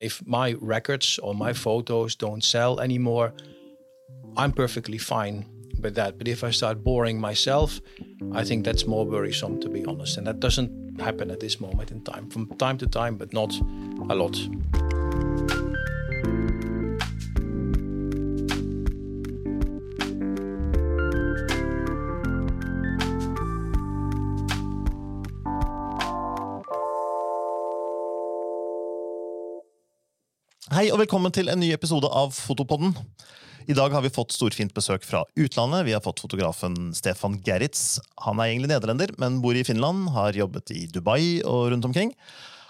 If 0.00 0.26
my 0.26 0.54
records 0.60 1.18
or 1.22 1.34
my 1.34 1.52
hmm. 1.52 1.56
photos 1.56 2.14
don't 2.14 2.44
sell 2.44 2.80
anymore, 2.80 3.32
I'm 4.36 4.52
perfectly 4.52 4.98
fine 4.98 5.46
with 5.80 5.94
that. 5.94 6.18
But 6.18 6.28
if 6.28 6.44
I 6.44 6.50
start 6.50 6.84
boring 6.84 7.20
myself, 7.20 7.80
I 8.32 8.44
think 8.44 8.64
that's 8.64 8.86
more 8.86 9.06
worrisome, 9.06 9.60
to 9.60 9.68
be 9.68 9.84
honest. 9.84 10.18
And 10.18 10.26
that 10.26 10.40
doesn't 10.40 11.00
happen 11.00 11.30
at 11.30 11.40
this 11.40 11.60
moment 11.60 11.90
in 11.90 12.02
time. 12.02 12.30
From 12.30 12.46
time 12.58 12.78
to 12.78 12.86
time, 12.86 13.16
but 13.16 13.32
not 13.32 13.54
a 14.10 14.14
lot. 14.14 14.36
Hei 30.86 30.92
og 30.94 31.00
velkommen 31.00 31.32
til 31.34 31.48
en 31.50 31.58
ny 31.58 31.72
episode 31.74 32.06
av 32.14 32.30
Fotopodden. 32.30 32.92
I 33.66 33.74
dag 33.74 33.90
har 33.90 34.04
vi 34.04 34.10
fått 34.14 34.30
storfint 34.30 34.70
besøk 34.70 35.02
fra 35.02 35.24
utlandet. 35.34 35.82
Vi 35.88 35.94
har 35.96 36.02
fått 36.04 36.20
fotografen 36.22 36.92
Stefan 36.94 37.40
Gerritz. 37.42 37.96
Han 38.22 38.38
er 38.38 38.52
egentlig 38.52 38.68
nederlender, 38.70 39.10
men 39.18 39.40
bor 39.42 39.58
i 39.58 39.64
Finland, 39.66 40.12
har 40.14 40.36
jobbet 40.38 40.70
i 40.70 40.84
Dubai 40.86 41.40
og 41.42 41.72
rundt 41.72 41.88
omkring. 41.88 42.12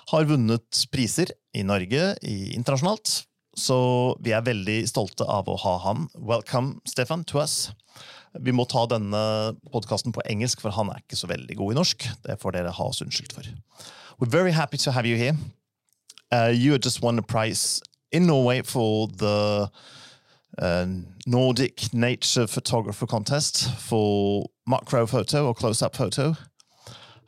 Har 0.08 0.24
vunnet 0.30 0.80
priser 0.88 1.34
i 1.52 1.60
Norge, 1.68 2.06
i 2.24 2.54
internasjonalt. 2.56 3.26
Så 3.52 3.76
vi 4.24 4.32
er 4.32 4.46
veldig 4.46 4.78
stolte 4.88 5.26
av 5.28 5.50
å 5.52 5.58
ha 5.66 5.74
han. 5.84 6.06
Welcome, 6.16 6.78
Stefan, 6.88 7.26
to 7.28 7.42
us. 7.42 7.74
Vi 8.40 8.54
må 8.56 8.64
ta 8.64 8.86
denne 8.88 9.20
podkasten 9.74 10.16
på 10.16 10.24
engelsk, 10.24 10.62
for 10.64 10.72
han 10.72 10.88
er 10.94 11.02
ikke 11.04 11.18
så 11.20 11.28
veldig 11.28 11.58
god 11.60 11.74
i 11.74 11.78
norsk. 11.82 12.08
Det 12.24 12.38
får 12.40 12.56
dere 12.56 12.72
ha 12.78 12.88
oss 12.88 13.02
unnskyldt 13.04 13.36
for. 13.36 13.52
We're 14.16 14.32
very 14.32 14.56
happy 14.56 14.80
to 14.86 14.96
have 14.96 15.04
you 15.04 15.20
here. 15.20 15.36
Uh, 16.32 16.48
you 16.48 16.78
just 16.78 17.02
won 17.04 17.20
a 17.20 17.22
prize 17.22 17.82
in 18.12 18.26
Norway 18.26 18.62
for 18.62 19.08
the 19.08 19.70
uh, 20.58 20.86
Nordic 21.26 21.92
Nature 21.92 22.46
Photographer 22.46 23.06
Contest 23.06 23.70
for 23.78 24.50
macro 24.66 25.06
photo 25.06 25.46
or 25.46 25.54
close 25.54 25.82
up 25.82 25.96
photo. 25.96 26.36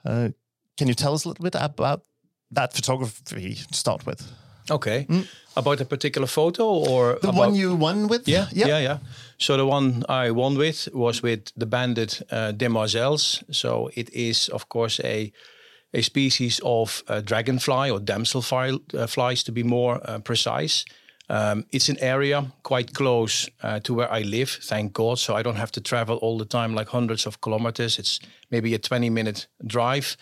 Uh, 0.04 0.30
can 0.76 0.88
you 0.88 0.94
tell 0.94 1.14
us 1.14 1.24
a 1.24 1.28
little 1.28 1.42
bit 1.42 1.56
about 1.56 2.02
that 2.50 2.72
photography 2.72 3.54
to 3.54 3.74
start 3.74 4.06
with? 4.06 4.30
Okay. 4.70 5.06
About 5.56 5.80
a 5.80 5.84
particular 5.84 6.26
photo 6.26 6.64
or 6.64 7.18
The 7.20 7.32
one 7.32 7.54
you 7.54 7.74
won 7.74 8.06
with? 8.08 8.28
Yeah, 8.28 8.46
yeah, 8.52 8.78
yeah, 8.78 8.98
So 9.38 9.56
the 9.56 9.66
one 9.66 10.04
I 10.08 10.30
won 10.30 10.56
with 10.56 10.88
was 10.92 11.22
with 11.22 11.52
the 11.56 11.66
banded 11.66 12.22
uh, 12.30 12.52
demoiselles. 12.52 13.42
So 13.50 13.90
it 13.94 14.10
is, 14.12 14.48
of 14.48 14.68
course, 14.68 15.00
a 15.00 15.32
a 15.94 16.02
species 16.02 16.60
of 16.64 17.02
uh, 17.08 17.20
dragonfly 17.20 17.90
or 17.90 17.98
damselfly 17.98 18.94
uh, 18.94 19.06
flies, 19.06 19.42
to 19.44 19.52
be 19.52 19.62
more 19.62 20.00
uh, 20.04 20.18
precise. 20.18 20.84
Um, 21.30 21.66
it's 21.72 21.88
an 21.88 21.98
area 22.00 22.52
quite 22.62 22.94
close 22.94 23.48
uh, 23.62 23.80
to 23.80 23.94
where 23.94 24.10
I 24.10 24.22
live, 24.22 24.50
thank 24.62 24.92
God. 24.92 25.18
So 25.18 25.36
I 25.36 25.42
don't 25.42 25.56
have 25.56 25.72
to 25.72 25.80
travel 25.80 26.16
all 26.18 26.38
the 26.38 26.46
time, 26.46 26.74
like 26.74 26.88
hundreds 26.88 27.26
of 27.26 27.40
kilometers. 27.40 27.98
It's 27.98 28.18
maybe 28.50 28.74
a 28.74 28.78
20 28.78 29.10
minute 29.10 29.46
drive. 29.66 30.16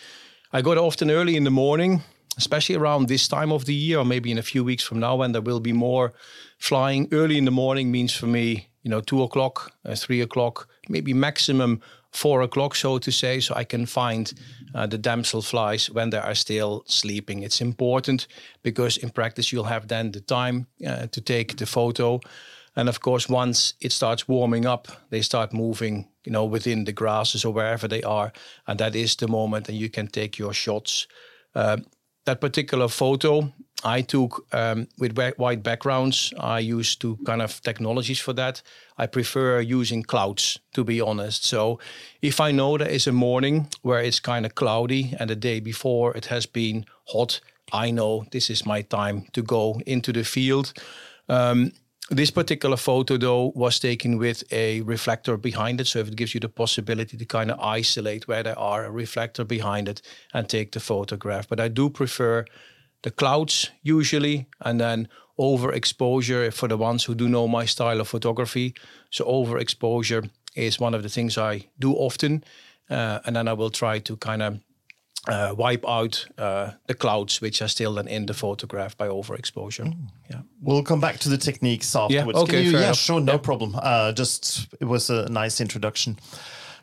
I 0.53 0.62
go 0.62 0.75
there 0.75 0.83
often 0.83 1.11
early 1.11 1.37
in 1.37 1.44
the 1.44 1.50
morning, 1.50 2.03
especially 2.37 2.75
around 2.75 3.09
this 3.09 3.28
time 3.28 3.53
of 3.53 3.67
the 3.67 3.75
year, 3.75 3.98
or 3.98 4.05
maybe 4.05 4.31
in 4.31 4.39
a 4.39 4.42
few 4.42 4.64
weeks 4.64 4.83
from 4.83 4.98
now 4.98 5.17
when 5.17 5.33
there 5.33 5.42
will 5.42 5.61
be 5.61 5.72
more 5.72 6.12
flying. 6.59 7.09
Early 7.12 7.39
in 7.39 7.44
the 7.44 7.50
morning 7.50 7.91
means 7.91 8.12
for 8.12 8.27
me, 8.27 8.69
you 8.83 8.91
know, 8.91 9.00
two 9.00 9.22
o'clock, 9.22 9.72
uh, 9.84 9.94
three 9.94 10.20
o'clock, 10.20 10.69
maybe 10.89 11.12
maximum 11.14 11.81
four 12.12 12.42
o'clock, 12.42 12.75
so 12.75 12.98
to 12.98 13.12
say, 13.12 13.41
so 13.41 13.55
I 13.55 13.64
can 13.64 13.87
find 13.87 14.33
uh, 14.75 14.86
the 14.86 14.98
damsel 14.98 15.42
flies 15.42 15.91
when 15.91 16.11
they 16.11 16.19
are 16.19 16.34
still 16.34 16.83
sleeping. 16.86 17.42
It's 17.42 17.61
important 17.61 18.27
because 18.62 18.97
in 18.97 19.11
practice 19.11 19.53
you'll 19.53 19.64
have 19.64 19.89
then 19.89 20.12
the 20.12 20.20
time 20.20 20.67
uh, 20.86 21.06
to 21.06 21.20
take 21.20 21.56
the 21.56 21.67
photo. 21.67 22.20
And 22.77 22.89
of 22.89 23.00
course, 23.00 23.28
once 23.28 23.75
it 23.81 23.92
starts 23.92 24.28
warming 24.28 24.67
up, 24.67 24.89
they 25.11 25.22
start 25.22 25.53
moving, 25.53 26.09
you 26.25 26.33
know, 26.33 26.44
within 26.44 26.84
the 26.84 26.92
grasses 26.92 27.44
or 27.44 27.55
wherever 27.55 27.88
they 27.88 28.03
are, 28.03 28.32
and 28.66 28.78
that 28.78 28.94
is 28.94 29.16
the 29.16 29.28
moment, 29.28 29.69
and 29.69 29.78
you 29.78 29.88
can 29.88 30.09
take 30.09 30.38
your 30.38 30.53
shots. 30.53 31.06
Uh, 31.55 31.78
that 32.26 32.41
particular 32.41 32.88
photo 32.88 33.53
I 33.84 34.03
took 34.03 34.47
um, 34.53 34.88
with 34.98 35.16
white 35.37 35.62
backgrounds. 35.62 36.32
I 36.41 36.59
used 36.60 37.00
two 37.00 37.19
kind 37.26 37.42
of 37.42 37.60
technologies 37.62 38.20
for 38.20 38.32
that. 38.34 38.62
I 38.98 39.06
prefer 39.06 39.60
using 39.60 40.03
clouds, 40.03 40.59
to 40.72 40.82
be 40.82 41.00
honest. 41.00 41.44
So 41.44 41.78
if 42.22 42.41
I 42.41 42.53
know 42.53 42.78
there 42.78 42.88
is 42.88 43.06
a 43.06 43.12
morning 43.12 43.69
where 43.82 44.00
it's 44.00 44.20
kind 44.20 44.47
of 44.47 44.54
cloudy 44.54 45.14
and 45.19 45.28
the 45.31 45.37
day 45.37 45.60
before 45.60 46.16
it 46.16 46.26
has 46.26 46.47
been 46.47 46.87
hot, 47.09 47.41
I 47.72 47.91
know 47.91 48.25
this 48.32 48.50
is 48.50 48.64
my 48.64 48.82
time 48.82 49.26
to 49.32 49.43
go 49.43 49.81
into 49.87 50.12
the 50.12 50.25
field. 50.25 50.72
Um, 51.28 51.72
this 52.11 52.31
particular 52.31 52.77
photo, 52.77 53.17
though, 53.17 53.53
was 53.55 53.81
taken 53.81 54.19
with 54.19 54.44
a 54.53 54.81
reflector 54.83 55.37
behind 55.37 55.81
it. 55.81 55.87
So 55.89 55.99
if 55.99 56.09
it 56.09 56.17
gives 56.17 56.34
you 56.34 56.41
the 56.41 56.49
possibility 56.49 57.17
to 57.17 57.25
kind 57.25 57.50
of 57.50 57.59
isolate 57.59 58.28
where 58.28 58.43
there 58.43 58.59
are 58.59 58.84
a 58.84 58.91
reflector 58.91 59.44
behind 59.44 59.89
it 59.89 60.03
and 60.33 60.49
take 60.49 60.71
the 60.71 60.81
photograph. 60.81 61.49
But 61.49 61.59
I 61.59 61.69
do 61.69 61.91
prefer 61.91 62.44
the 63.03 63.11
clouds 63.11 63.71
usually, 63.83 64.47
and 64.61 64.81
then 64.81 65.09
overexposure 65.39 66.53
for 66.53 66.69
the 66.69 66.77
ones 66.77 67.05
who 67.05 67.15
do 67.15 67.28
know 67.28 67.49
my 67.49 67.67
style 67.67 68.00
of 68.00 68.09
photography. 68.09 68.75
So 69.11 69.25
overexposure 69.25 70.31
is 70.55 70.81
one 70.81 70.94
of 70.94 71.03
the 71.03 71.09
things 71.09 71.37
I 71.37 71.67
do 71.78 71.93
often, 71.93 72.44
uh, 72.88 73.19
and 73.25 73.37
then 73.37 73.49
I 73.49 73.53
will 73.53 73.71
try 73.71 73.99
to 73.99 74.17
kind 74.17 74.43
of 74.43 74.59
uh, 75.28 75.54
wipe 75.56 75.84
out 75.88 76.26
uh, 76.38 76.70
the 76.87 76.94
clouds 76.94 77.41
which 77.41 77.60
are 77.62 77.69
still 77.69 77.94
then 77.94 78.09
in 78.09 78.26
the 78.26 78.34
photograph 78.34 78.97
by 78.97 79.09
overexposure. 79.09 79.92
Yeah. 80.31 80.41
We'll 80.62 80.82
come 80.84 81.00
back 81.00 81.19
to 81.20 81.28
the 81.28 81.38
techniques 81.38 81.94
afterwards. 81.97 82.37
Yeah, 82.38 82.42
okay, 82.42 82.62
you, 82.62 82.70
fair 82.70 82.81
yeah, 82.81 82.87
enough. 82.87 82.98
sure, 82.98 83.20
no 83.20 83.32
Yeah. 83.32 83.38
problem. 83.38 83.75
Uh, 83.82 84.12
just 84.12 84.69
it 84.81 84.87
was 84.87 85.10
a 85.10 85.28
nice 85.28 85.60
introduction. 85.60 86.16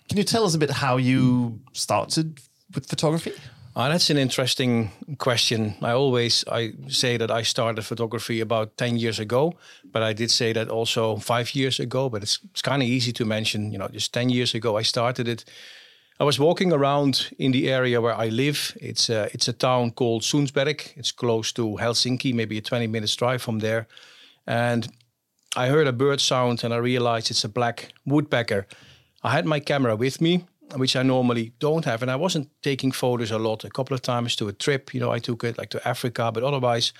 Can 0.09 0.17
you 0.17 0.23
tell 0.25 0.43
us 0.45 0.55
a 0.55 0.57
bit 0.57 0.69
how 0.71 0.97
you 0.97 1.59
started 1.73 2.39
with 2.75 2.87
photography? 2.89 3.31
Uh, 3.75 3.89
that's 3.89 4.09
an 4.11 4.17
interesting 4.17 4.91
question. 5.17 5.73
I 5.81 5.91
always 5.93 6.43
I 6.51 6.73
say 6.89 7.17
that 7.17 7.31
I 7.31 7.43
started 7.43 7.83
photography 7.85 8.41
about 8.41 8.77
ten 8.77 8.97
years 8.97 9.19
ago, 9.19 9.53
but 9.91 10.03
I 10.03 10.13
did 10.13 10.29
say 10.31 10.53
that 10.53 10.69
also 10.69 11.17
five 11.17 11.55
years 11.55 11.79
ago. 11.79 12.09
But 12.09 12.21
it's 12.23 12.39
it's 12.51 12.61
kind 12.61 12.81
of 12.83 12.87
easy 12.87 13.11
to 13.13 13.25
mention. 13.25 13.71
You 13.71 13.79
know, 13.79 13.87
just 13.93 14.11
ten 14.13 14.29
years 14.29 14.53
ago 14.55 14.79
I 14.79 14.83
started 14.83 15.27
it. 15.27 15.45
I 16.19 16.23
was 16.23 16.39
walking 16.39 16.71
around 16.71 17.31
in 17.39 17.51
the 17.51 17.69
area 17.69 17.99
where 17.99 18.15
I 18.15 18.27
live. 18.29 18.77
It's 18.79 19.09
a, 19.09 19.29
it's 19.33 19.47
a 19.47 19.53
town 19.53 19.91
called 19.91 20.21
Soensberg. 20.21 20.95
It's 20.95 21.11
close 21.11 21.51
to 21.53 21.77
Helsinki, 21.77 22.33
maybe 22.33 22.57
a 22.57 22.61
20 22.61 22.87
minutes 22.87 23.15
drive 23.15 23.41
from 23.41 23.59
there. 23.59 23.87
And 24.45 24.87
I 25.55 25.67
heard 25.67 25.87
a 25.87 25.93
bird 25.93 26.21
sound 26.21 26.63
and 26.63 26.73
I 26.73 26.77
realized 26.77 27.31
it's 27.31 27.43
a 27.43 27.49
black 27.49 27.93
woodpecker. 28.05 28.67
I 29.23 29.31
had 29.31 29.45
my 29.45 29.59
camera 29.59 29.95
with 29.95 30.21
me, 30.21 30.45
which 30.75 30.95
I 30.95 31.03
normally 31.03 31.53
don't 31.59 31.85
have, 31.85 32.01
and 32.01 32.11
I 32.11 32.15
wasn't 32.15 32.49
taking 32.61 32.91
photos 32.91 33.31
a 33.31 33.37
lot. 33.37 33.63
A 33.63 33.69
couple 33.69 33.95
of 33.95 34.01
times 34.01 34.35
to 34.35 34.47
a 34.47 34.53
trip, 34.53 34.93
you 34.93 34.99
know, 34.99 35.11
I 35.11 35.19
took 35.19 35.43
it 35.43 35.57
like 35.57 35.69
to 35.71 35.87
Africa, 35.87 36.31
but 36.33 36.43
otherwise, 36.43 36.93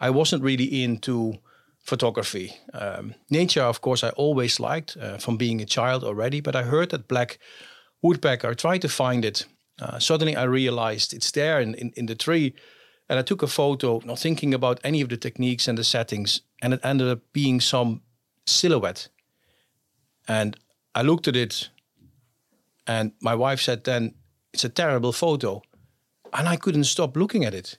I 0.00 0.10
wasn't 0.10 0.42
really 0.42 0.82
into 0.82 1.34
photography. 1.78 2.52
Um, 2.72 3.14
nature, 3.30 3.62
of 3.62 3.80
course, 3.80 4.02
I 4.02 4.10
always 4.10 4.60
liked 4.60 4.96
uh, 4.96 5.18
from 5.18 5.36
being 5.36 5.60
a 5.60 5.66
child 5.66 6.04
already, 6.04 6.40
but 6.40 6.56
I 6.56 6.62
heard 6.62 6.90
that 6.90 7.08
black 7.08 7.38
woodpecker. 8.02 8.50
I 8.50 8.54
tried 8.54 8.82
to 8.82 8.88
find 8.88 9.24
it. 9.24 9.46
Uh, 9.80 9.98
suddenly, 9.98 10.36
I 10.36 10.44
realized 10.44 11.12
it's 11.12 11.30
there 11.30 11.60
in, 11.60 11.74
in, 11.74 11.92
in 11.96 12.06
the 12.06 12.14
tree. 12.14 12.54
And 13.08 13.18
I 13.18 13.22
took 13.22 13.42
a 13.42 13.48
photo, 13.48 14.00
not 14.04 14.20
thinking 14.20 14.54
about 14.54 14.78
any 14.84 15.00
of 15.00 15.08
the 15.08 15.16
techniques 15.16 15.68
and 15.68 15.76
the 15.76 15.82
settings, 15.84 16.42
and 16.62 16.72
it 16.72 16.80
ended 16.84 17.08
up 17.08 17.18
being 17.32 17.60
some 17.60 18.02
silhouette. 18.46 19.08
And 20.28 20.56
I 20.94 21.02
looked 21.02 21.26
at 21.26 21.34
it, 21.34 21.70
and 22.86 23.12
my 23.20 23.34
wife 23.34 23.60
said, 23.60 23.82
"Then 23.82 24.14
it's 24.52 24.64
a 24.64 24.68
terrible 24.68 25.12
photo," 25.12 25.62
and 26.32 26.48
I 26.48 26.56
couldn't 26.56 26.84
stop 26.84 27.16
looking 27.16 27.44
at 27.44 27.54
it. 27.54 27.78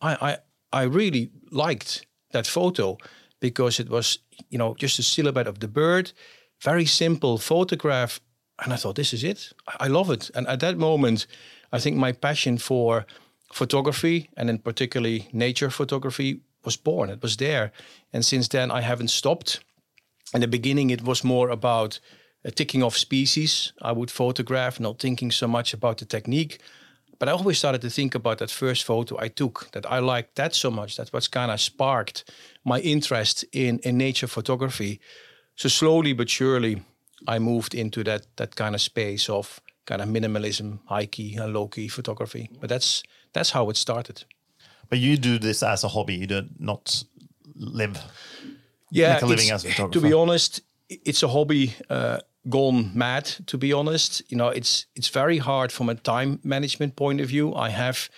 I 0.00 0.16
I, 0.20 0.38
I 0.80 0.82
really 0.82 1.30
liked 1.52 2.06
that 2.32 2.46
photo 2.46 2.98
because 3.38 3.82
it 3.82 3.88
was, 3.88 4.18
you 4.48 4.58
know, 4.58 4.74
just 4.74 4.98
a 4.98 5.02
silhouette 5.02 5.48
of 5.48 5.58
the 5.58 5.68
bird, 5.68 6.12
very 6.64 6.86
simple 6.86 7.38
photograph, 7.38 8.20
and 8.58 8.72
I 8.72 8.76
thought, 8.76 8.96
this 8.96 9.12
is 9.12 9.24
it. 9.24 9.52
I 9.80 9.88
love 9.88 10.10
it. 10.10 10.30
And 10.34 10.46
at 10.46 10.60
that 10.60 10.76
moment, 10.76 11.26
I 11.72 11.78
think 11.78 11.96
my 11.96 12.12
passion 12.12 12.58
for 12.58 13.06
photography 13.52 14.30
and 14.36 14.48
in 14.48 14.58
particularly 14.58 15.28
nature 15.32 15.70
photography 15.70 16.40
was 16.64 16.76
born. 16.76 17.10
It 17.10 17.22
was 17.22 17.36
there, 17.36 17.72
and 18.12 18.24
since 18.24 18.48
then 18.48 18.70
I 18.70 18.82
haven't 18.82 19.08
stopped 19.08 19.60
in 20.34 20.40
the 20.40 20.48
beginning 20.48 20.90
it 20.90 21.02
was 21.02 21.24
more 21.24 21.50
about 21.50 22.00
uh, 22.44 22.50
ticking 22.50 22.82
off 22.82 22.96
species 22.96 23.72
i 23.82 23.92
would 23.92 24.10
photograph 24.10 24.80
not 24.80 24.98
thinking 24.98 25.30
so 25.30 25.46
much 25.46 25.74
about 25.74 25.98
the 25.98 26.04
technique 26.04 26.58
but 27.18 27.28
i 27.28 27.32
always 27.32 27.58
started 27.58 27.80
to 27.80 27.90
think 27.90 28.14
about 28.14 28.38
that 28.38 28.50
first 28.50 28.84
photo 28.84 29.16
i 29.20 29.28
took 29.28 29.68
that 29.72 29.90
i 29.90 29.98
liked 29.98 30.34
that 30.34 30.54
so 30.54 30.70
much 30.70 30.96
that 30.96 31.12
what's 31.12 31.28
kind 31.28 31.50
of 31.50 31.60
sparked 31.60 32.24
my 32.64 32.80
interest 32.80 33.44
in, 33.52 33.78
in 33.80 33.96
nature 33.96 34.26
photography 34.26 35.00
so 35.56 35.68
slowly 35.68 36.12
but 36.12 36.30
surely 36.30 36.82
i 37.26 37.38
moved 37.38 37.74
into 37.74 38.04
that 38.04 38.26
that 38.36 38.54
kind 38.56 38.74
of 38.74 38.80
space 38.80 39.28
of 39.28 39.60
kind 39.86 40.02
of 40.02 40.08
minimalism 40.08 40.78
high 40.86 41.06
key 41.06 41.36
and 41.36 41.52
low 41.52 41.68
key 41.68 41.88
photography 41.88 42.48
but 42.60 42.68
that's 42.68 43.02
that's 43.32 43.50
how 43.50 43.70
it 43.70 43.76
started 43.76 44.24
But 44.92 44.98
you 44.98 45.16
do 45.16 45.38
this 45.38 45.62
as 45.62 45.84
a 45.84 45.88
hobby. 45.88 46.14
You 46.16 46.26
do 46.26 46.42
not 46.58 47.04
live. 47.56 47.98
Yeah, 48.90 49.14
make 49.14 49.22
a 49.22 49.26
living 49.26 49.50
as 49.50 49.64
a 49.64 49.68
photographer. 49.68 50.00
to 50.00 50.00
be 50.06 50.12
honest, 50.12 50.60
it's 50.88 51.22
a 51.22 51.28
hobby 51.28 51.74
uh, 51.88 52.18
gone 52.50 52.90
mad. 52.94 53.24
To 53.46 53.56
be 53.56 53.72
honest, 53.72 54.22
you 54.28 54.36
know, 54.36 54.48
it's 54.48 54.86
it's 54.94 55.08
very 55.08 55.38
hard 55.38 55.72
from 55.72 55.88
a 55.88 55.94
time 55.94 56.40
management 56.42 56.94
point 56.94 57.22
of 57.22 57.28
view. 57.28 57.54
I 57.54 57.70
have 57.70 58.10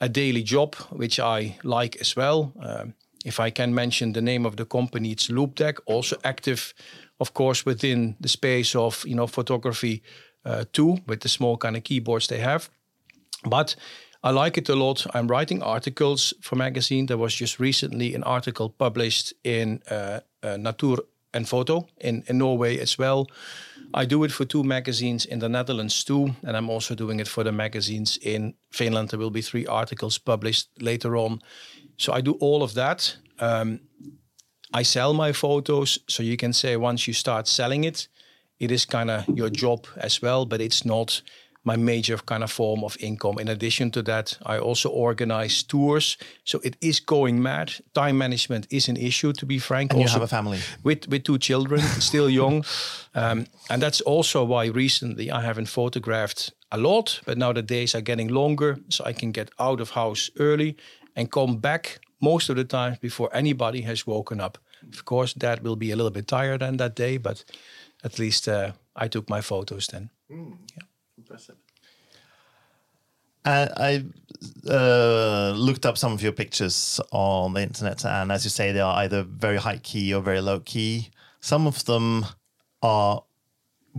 a 0.00 0.08
daily 0.08 0.44
job 0.44 0.76
which 0.92 1.18
I 1.18 1.56
like 1.64 2.00
as 2.00 2.14
well. 2.16 2.52
Um, 2.60 2.94
if 3.24 3.40
I 3.40 3.50
can 3.50 3.74
mention 3.74 4.12
the 4.12 4.22
name 4.22 4.46
of 4.46 4.54
the 4.54 4.66
company, 4.66 5.10
it's 5.10 5.28
Loop 5.28 5.56
Loupedeck, 5.56 5.80
also 5.86 6.16
active, 6.22 6.74
of 7.24 7.32
course, 7.32 7.64
within 7.66 8.16
the 8.20 8.28
space 8.28 8.78
of 8.78 9.04
you 9.06 9.14
know 9.14 9.26
photography 9.26 10.02
uh, 10.44 10.64
too, 10.72 10.98
with 11.06 11.20
the 11.20 11.28
small 11.28 11.56
kind 11.56 11.76
of 11.76 11.82
keyboards 11.82 12.26
they 12.26 12.40
have. 12.40 12.68
But 13.48 13.76
I 14.22 14.30
like 14.44 14.60
it 14.60 14.68
a 14.68 14.74
lot. 14.74 15.06
I'm 15.14 15.28
writing 15.28 15.62
articles 15.62 16.34
for 16.40 16.56
magazine. 16.56 17.06
There 17.06 17.20
was 17.20 17.34
just 17.40 17.60
recently 17.60 18.14
an 18.14 18.22
article 18.24 18.68
published 18.68 19.34
in 19.42 19.80
uh, 19.90 20.20
uh, 20.42 20.56
Natuur 20.58 20.98
and 21.32 21.48
Photo 21.48 21.86
in, 22.00 22.22
in 22.26 22.38
Norway 22.38 22.78
as 22.80 22.98
well. 22.98 23.26
I 23.94 24.06
do 24.06 24.24
it 24.24 24.32
for 24.32 24.46
two 24.46 24.62
magazines 24.64 25.26
in 25.26 25.38
the 25.38 25.48
Netherlands 25.48 26.04
too, 26.04 26.34
and 26.42 26.56
I'm 26.56 26.70
also 26.70 26.94
doing 26.94 27.20
it 27.20 27.28
for 27.28 27.44
the 27.44 27.52
magazines 27.52 28.18
in 28.22 28.54
Finland. 28.70 29.08
There 29.08 29.20
will 29.20 29.30
be 29.30 29.42
three 29.42 29.66
articles 29.66 30.18
published 30.18 30.68
later 30.80 31.16
on. 31.16 31.40
So 31.96 32.12
I 32.12 32.22
do 32.22 32.32
all 32.40 32.62
of 32.62 32.72
that. 32.72 33.18
Um, 33.38 33.80
I 34.74 34.82
sell 34.82 35.14
my 35.14 35.32
photos, 35.32 36.00
so 36.08 36.22
you 36.22 36.36
can 36.36 36.52
say 36.52 36.76
once 36.76 37.06
you 37.06 37.14
start 37.14 37.46
selling 37.46 37.84
it, 37.84 38.08
it 38.58 38.70
is 38.70 38.84
kind 38.84 39.08
of 39.10 39.28
your 39.28 39.48
job 39.48 39.86
as 39.96 40.20
well, 40.20 40.46
but 40.46 40.60
it's 40.60 40.84
not 40.84 41.22
my 41.62 41.76
major 41.76 42.18
kind 42.18 42.42
of 42.42 42.50
form 42.50 42.84
of 42.84 42.96
income. 43.00 43.38
In 43.38 43.48
addition 43.48 43.90
to 43.92 44.02
that, 44.02 44.36
I 44.44 44.58
also 44.58 44.90
organize 44.90 45.62
tours, 45.62 46.18
so 46.44 46.58
it 46.62 46.76
is 46.80 47.00
going 47.00 47.40
mad. 47.40 47.72
Time 47.94 48.18
management 48.18 48.66
is 48.70 48.88
an 48.88 48.96
issue, 48.96 49.32
to 49.32 49.46
be 49.46 49.58
frank. 49.58 49.92
And 49.92 50.02
you 50.02 50.08
have 50.08 50.22
a 50.22 50.26
family. 50.26 50.58
with 50.82 51.08
with 51.08 51.22
two 51.22 51.38
children, 51.38 51.80
still 52.00 52.28
young, 52.28 52.64
um, 53.14 53.46
and 53.68 53.80
that's 53.82 54.02
also 54.02 54.44
why 54.44 54.66
recently 54.66 55.30
I 55.30 55.40
haven't 55.40 55.68
photographed 55.68 56.52
a 56.70 56.76
lot. 56.76 57.20
But 57.24 57.38
now 57.38 57.52
the 57.52 57.62
days 57.62 57.94
are 57.94 58.02
getting 58.02 58.28
longer, 58.28 58.78
so 58.88 59.04
I 59.04 59.12
can 59.12 59.32
get 59.32 59.50
out 59.58 59.80
of 59.80 59.90
house 59.90 60.30
early 60.36 60.76
and 61.16 61.30
come 61.30 61.58
back 61.60 62.00
most 62.24 62.50
of 62.50 62.56
the 62.56 62.64
time 62.64 62.96
before 63.00 63.28
anybody 63.32 63.82
has 63.82 64.06
woken 64.06 64.40
up. 64.40 64.58
Of 64.92 65.04
course, 65.04 65.34
Dad 65.34 65.62
will 65.62 65.76
be 65.76 65.90
a 65.92 65.96
little 65.96 66.10
bit 66.10 66.26
tired 66.26 66.62
on 66.62 66.76
that 66.76 66.94
day, 66.96 67.18
but 67.18 67.44
at 68.02 68.18
least 68.18 68.48
uh, 68.48 68.72
I 68.96 69.08
took 69.08 69.28
my 69.28 69.40
photos 69.42 69.86
then. 69.86 70.10
Uh, 73.44 73.68
I 73.76 74.04
uh, 74.70 75.52
looked 75.54 75.84
up 75.84 75.98
some 75.98 76.12
of 76.12 76.22
your 76.22 76.32
pictures 76.32 77.00
on 77.10 77.52
the 77.54 77.62
internet, 77.62 78.04
and 78.04 78.32
as 78.32 78.44
you 78.44 78.50
say, 78.50 78.72
they 78.72 78.80
are 78.80 78.96
either 79.04 79.22
very 79.22 79.58
high 79.58 79.80
key 79.82 80.14
or 80.14 80.22
very 80.22 80.40
low 80.40 80.60
key. 80.60 81.10
Some 81.40 81.66
of 81.66 81.84
them 81.84 82.24
are 82.80 83.22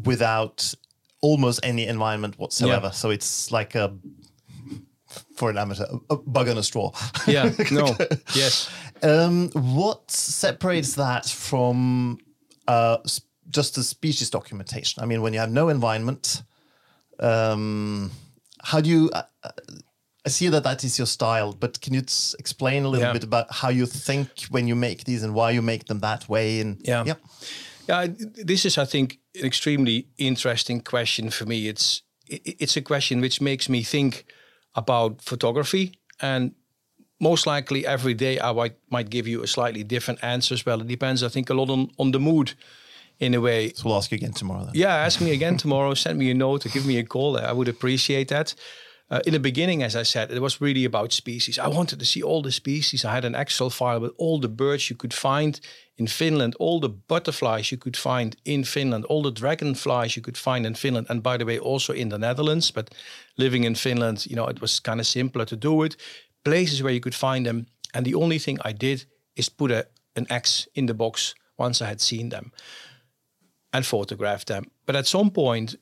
without 0.03 0.73
almost 1.21 1.59
any 1.63 1.85
environment 1.87 2.39
whatsoever. 2.39 2.87
Yeah. 2.87 2.91
So 2.91 3.11
it's 3.11 3.51
like 3.51 3.75
a 3.75 3.93
for 5.35 5.49
an 5.49 5.57
amateur, 5.57 5.85
a 6.09 6.15
bug 6.15 6.47
on 6.49 6.57
a 6.57 6.63
straw. 6.63 6.91
Yeah, 7.27 7.51
no, 7.71 7.95
yes. 8.35 8.69
Um, 9.03 9.49
what 9.51 10.09
separates 10.09 10.95
that 10.95 11.25
from 11.27 12.17
uh, 12.67 12.97
just 13.49 13.75
the 13.75 13.83
species 13.83 14.29
documentation? 14.29 15.03
I 15.03 15.05
mean, 15.05 15.21
when 15.21 15.33
you 15.33 15.39
have 15.39 15.51
no 15.51 15.69
environment, 15.69 16.41
um, 17.19 18.11
how 18.63 18.81
do 18.81 18.89
you? 18.89 19.09
Uh, 19.13 19.23
uh, 19.43 19.49
I 20.25 20.29
see 20.29 20.47
that 20.49 20.63
that 20.63 20.83
is 20.83 20.97
your 20.97 21.05
style, 21.05 21.53
but 21.53 21.79
can 21.81 21.93
you 21.93 21.99
explain 22.39 22.83
a 22.83 22.89
little 22.89 23.05
Yeah. 23.07 23.13
bit 23.13 23.23
about 23.23 23.51
how 23.51 23.69
you 23.69 23.85
think 23.85 24.29
when 24.49 24.67
you 24.67 24.75
make 24.75 25.03
these 25.03 25.21
and 25.21 25.35
why 25.35 25.51
you 25.51 25.61
make 25.61 25.85
them 25.85 25.99
that 25.99 26.27
way? 26.27 26.61
And 26.61 26.81
Yeah. 26.83 27.03
yeah, 27.05 27.15
Yeah, 27.87 28.07
this 28.45 28.65
is, 28.65 28.79
I 28.79 28.85
think, 28.85 29.19
an 29.35 29.45
extremely 29.45 30.07
interesting 30.17 30.81
question 30.81 31.29
for 31.29 31.45
me. 31.45 31.67
It's 31.67 32.01
it's 32.27 32.75
a 32.75 32.81
question 32.81 33.21
which 33.21 33.39
makes 33.39 33.69
me 33.69 33.83
think 33.83 34.25
about 34.75 35.21
photography, 35.21 35.93
and 36.21 36.53
most 37.19 37.47
likely 37.47 37.85
every 37.85 38.13
day 38.13 38.39
I 38.39 38.51
might, 38.51 38.75
might 38.89 39.09
give 39.09 39.27
you 39.27 39.43
a 39.43 39.47
slightly 39.47 39.83
different 39.83 40.23
answer 40.23 40.53
as 40.53 40.65
well. 40.65 40.81
It 40.81 40.87
depends, 40.87 41.23
I 41.23 41.29
think, 41.29 41.49
a 41.49 41.53
lot 41.53 41.69
on 41.69 41.91
on 41.97 42.11
the 42.11 42.19
mood, 42.19 42.53
in 43.19 43.33
a 43.33 43.41
way. 43.41 43.71
so 43.73 43.83
we'll 43.85 43.97
ask 43.97 44.11
you 44.11 44.17
again 44.17 44.33
tomorrow. 44.33 44.65
Then. 44.65 44.73
Yeah, 44.73 44.93
ask 44.93 45.21
me 45.21 45.31
again 45.31 45.57
tomorrow. 45.57 45.93
Send 45.93 46.19
me 46.19 46.29
a 46.31 46.33
note 46.33 46.65
or 46.65 46.69
give 46.69 46.85
me 46.85 46.97
a 46.97 47.03
call. 47.03 47.37
I 47.37 47.51
would 47.51 47.67
appreciate 47.67 48.27
that. 48.29 48.55
Uh, 49.07 49.19
in 49.27 49.33
the 49.33 49.39
beginning, 49.39 49.83
as 49.83 49.95
I 49.95 50.03
said, 50.03 50.31
it 50.31 50.41
was 50.41 50.59
really 50.59 50.83
about 50.83 51.13
species. 51.13 51.59
I 51.59 51.67
wanted 51.67 51.99
to 51.99 52.05
see 52.05 52.23
all 52.23 52.41
the 52.41 52.51
species. 52.51 53.05
I 53.05 53.13
had 53.13 53.25
an 53.25 53.35
Excel 53.35 53.69
file 53.69 53.99
with 53.99 54.13
all 54.17 54.39
the 54.39 54.49
birds 54.49 54.89
you 54.89 54.95
could 54.95 55.13
find 55.13 55.59
in 55.95 56.07
Finland, 56.07 56.55
all 56.59 56.79
the 56.79 56.89
butterflies 56.89 57.71
you 57.71 57.77
could 57.77 57.95
find 57.95 58.35
in 58.43 58.63
Finland, 58.63 59.05
all 59.05 59.21
the 59.21 59.31
dragonflies 59.31 60.15
you 60.15 60.23
could 60.23 60.37
find 60.37 60.65
in 60.65 60.75
Finland, 60.75 61.05
and 61.09 61.21
by 61.21 61.37
the 61.37 61.45
way, 61.45 61.59
also 61.59 61.93
in 61.93 62.09
the 62.09 62.17
Netherlands. 62.17 62.71
But 62.71 62.95
living 63.37 63.63
in 63.63 63.75
Finland, 63.75 64.25
you 64.25 64.35
know, 64.35 64.49
it 64.49 64.59
was 64.59 64.79
kind 64.79 64.99
of 64.99 65.05
simpler 65.05 65.45
to 65.45 65.55
do 65.55 65.83
it. 65.83 65.95
Places 66.43 66.81
where 66.81 66.93
you 66.93 66.99
could 66.99 67.15
find 67.15 67.45
them, 67.45 67.67
and 67.93 68.05
the 68.05 68.15
only 68.15 68.39
thing 68.39 68.57
I 68.65 68.73
did 68.73 69.05
is 69.35 69.49
put 69.49 69.71
a, 69.71 69.87
an 70.15 70.25
X 70.29 70.67
in 70.73 70.87
the 70.87 70.93
box 70.93 71.35
once 71.57 71.83
I 71.83 71.87
had 71.87 72.01
seen 72.01 72.29
them 72.29 72.51
and 73.71 73.85
photograph 73.85 74.45
them. 74.45 74.71
But 74.85 74.95
at 74.95 75.07
some 75.07 75.29
point, 75.29 75.75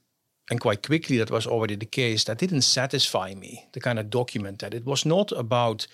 and 0.50 0.60
quite 0.60 0.86
quickly, 0.86 1.18
that 1.18 1.32
was 1.32 1.48
already 1.48 1.76
the 1.76 1.86
case, 1.86 2.26
that 2.26 2.38
didn't 2.38 2.62
satisfy 2.62 3.34
me 3.34 3.68
the 3.74 3.80
kind 3.80 4.00
of 4.00 4.10
document 4.10 4.60
that. 4.60 4.74
It 4.74 4.86
was 4.86 5.06
not 5.06 5.32
about 5.32 5.88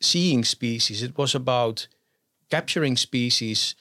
seeing 0.00 0.44
species, 0.44 1.02
it 1.02 1.16
was 1.18 1.34
about 1.34 1.88
capturing 2.50 2.96
species, 2.96 3.74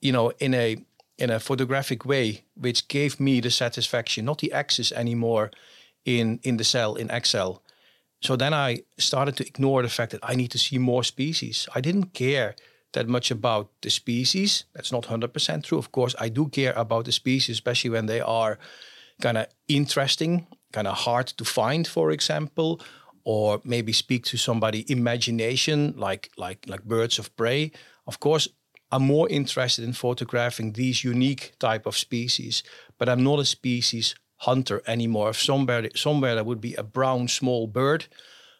you 0.00 0.12
know, 0.12 0.32
in 0.38 0.54
a 0.54 0.76
in 1.16 1.30
a 1.30 1.38
photographic 1.38 2.04
way, 2.04 2.42
which 2.54 2.88
gave 2.88 3.20
me 3.20 3.40
the 3.40 3.50
satisfaction, 3.50 4.24
not 4.24 4.38
the 4.38 4.52
axis 4.52 4.92
anymore 4.92 5.50
in 6.04 6.40
in 6.42 6.56
the 6.56 6.64
cell 6.64 6.94
in 6.94 7.10
Excel. 7.10 7.62
So 8.20 8.36
then 8.36 8.54
I 8.54 8.84
started 8.96 9.36
to 9.36 9.46
ignore 9.46 9.82
the 9.82 9.88
fact 9.88 10.12
that 10.12 10.30
I 10.30 10.34
need 10.34 10.50
to 10.52 10.58
see 10.58 10.78
more 10.78 11.04
species. 11.04 11.68
I 11.74 11.80
didn't 11.82 12.14
care 12.14 12.54
that 12.92 13.06
much 13.06 13.30
about 13.30 13.68
the 13.82 13.90
species. 13.90 14.64
That's 14.74 14.92
not 14.92 15.06
100% 15.06 15.62
true. 15.62 15.78
Of 15.78 15.90
course, 15.92 16.14
I 16.18 16.30
do 16.30 16.48
care 16.48 16.72
about 16.76 17.04
the 17.04 17.12
species, 17.12 17.56
especially 17.56 17.90
when 17.90 18.06
they 18.06 18.20
are 18.20 18.58
kind 19.20 19.38
of 19.38 19.46
interesting, 19.68 20.46
kind 20.72 20.86
of 20.86 20.96
hard 20.96 21.26
to 21.28 21.44
find, 21.44 21.86
for 21.86 22.10
example, 22.10 22.80
or 23.24 23.60
maybe 23.64 23.92
speak 23.92 24.24
to 24.26 24.36
somebody 24.36 24.90
imagination, 24.90 25.94
like 25.96 26.30
like 26.36 26.66
like 26.68 26.84
birds 26.84 27.18
of 27.18 27.34
prey. 27.36 27.72
Of 28.06 28.20
course, 28.20 28.48
I'm 28.90 29.02
more 29.02 29.28
interested 29.28 29.84
in 29.84 29.92
photographing 29.92 30.72
these 30.72 31.04
unique 31.04 31.54
type 31.58 31.86
of 31.86 31.96
species, 31.96 32.62
but 32.98 33.08
I'm 33.08 33.24
not 33.24 33.40
a 33.40 33.44
species 33.44 34.14
hunter 34.36 34.82
anymore. 34.86 35.30
If 35.30 35.40
somewhere 35.40 35.88
somewhere 35.94 36.34
there 36.34 36.44
would 36.44 36.60
be 36.60 36.74
a 36.74 36.82
brown 36.82 37.28
small 37.28 37.66
bird, 37.66 38.06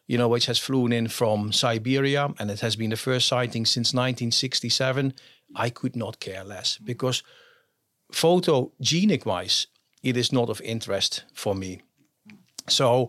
you 0.07 0.19
know, 0.19 0.29
which 0.29 0.47
has 0.47 0.59
flown 0.59 0.93
in 0.93 1.09
from 1.09 1.53
Siberia 1.53 2.33
and 2.39 2.51
it 2.51 2.61
has 2.61 2.77
been 2.77 2.91
the 2.91 2.97
first 2.97 3.29
sighting 3.29 3.67
since 3.67 3.93
1967, 3.93 5.15
I 5.55 5.71
could 5.71 5.97
not 5.97 6.21
care 6.21 6.45
less 6.45 6.79
because 6.79 7.23
photogenic 8.13 9.25
wise, 9.25 9.67
it 10.05 10.17
is 10.17 10.33
not 10.33 10.51
of 10.51 10.61
interest 10.61 11.25
for 11.33 11.55
me. 11.55 11.81
So, 12.69 13.09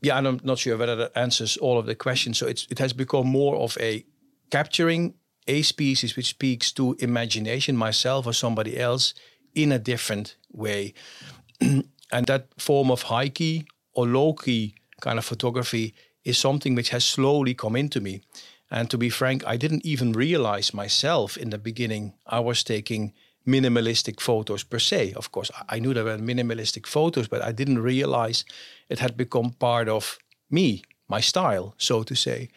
yeah, 0.00 0.16
I'm 0.16 0.40
not 0.42 0.58
sure 0.58 0.78
whether 0.78 0.96
that 0.96 1.12
answers 1.16 1.56
all 1.58 1.78
of 1.78 1.86
the 1.86 1.94
questions. 1.94 2.38
So 2.38 2.46
it 2.46 2.78
has 2.78 2.92
become 2.92 3.26
more 3.26 3.56
of 3.56 3.76
a 3.80 4.04
capturing 4.50 5.14
a 5.48 5.62
species 5.62 6.16
which 6.16 6.26
speaks 6.26 6.72
to 6.72 6.96
imagination, 7.00 7.76
myself 7.76 8.26
or 8.26 8.32
somebody 8.32 8.78
else, 8.78 9.14
in 9.54 9.72
a 9.72 9.78
different 9.78 10.36
way. 10.52 10.94
and 11.60 12.26
that 12.26 12.48
form 12.58 12.90
of 12.90 13.02
high 13.02 13.28
key 13.28 13.66
or 13.92 14.06
low 14.06 14.34
key 14.34 14.74
kind 15.00 15.18
of 15.18 15.24
photography 15.24 15.94
is 16.24 16.38
something 16.38 16.74
which 16.76 16.90
has 16.90 17.04
slowly 17.04 17.54
come 17.54 17.74
into 17.74 18.00
me. 18.00 18.22
And 18.70 18.88
to 18.90 18.96
be 18.96 19.10
frank, 19.10 19.44
I 19.46 19.56
didn't 19.56 19.84
even 19.84 20.12
realize 20.12 20.72
myself 20.72 21.36
in 21.36 21.50
the 21.50 21.58
beginning 21.58 22.14
I 22.26 22.40
was 22.40 22.64
taking 22.64 23.12
minimalistic 23.46 24.20
photos 24.20 24.64
per 24.64 24.78
se. 24.78 25.12
Of 25.14 25.30
course, 25.32 25.50
I- 25.68 25.78
knew 25.80 25.94
there 25.94 26.04
were 26.04 26.18
minimalistic 26.18 26.86
photos, 26.86 27.28
but 27.28 27.42
I 27.42 27.52
didn't 27.52 27.82
realize 27.82 28.44
it 28.88 28.98
had 28.98 29.16
become 29.16 29.50
part 29.58 29.88
of 29.88 30.18
me, 30.50 30.82
my 31.08 31.20
style, 31.20 31.74
so 31.78 32.02
to 32.02 32.14
say. 32.14 32.48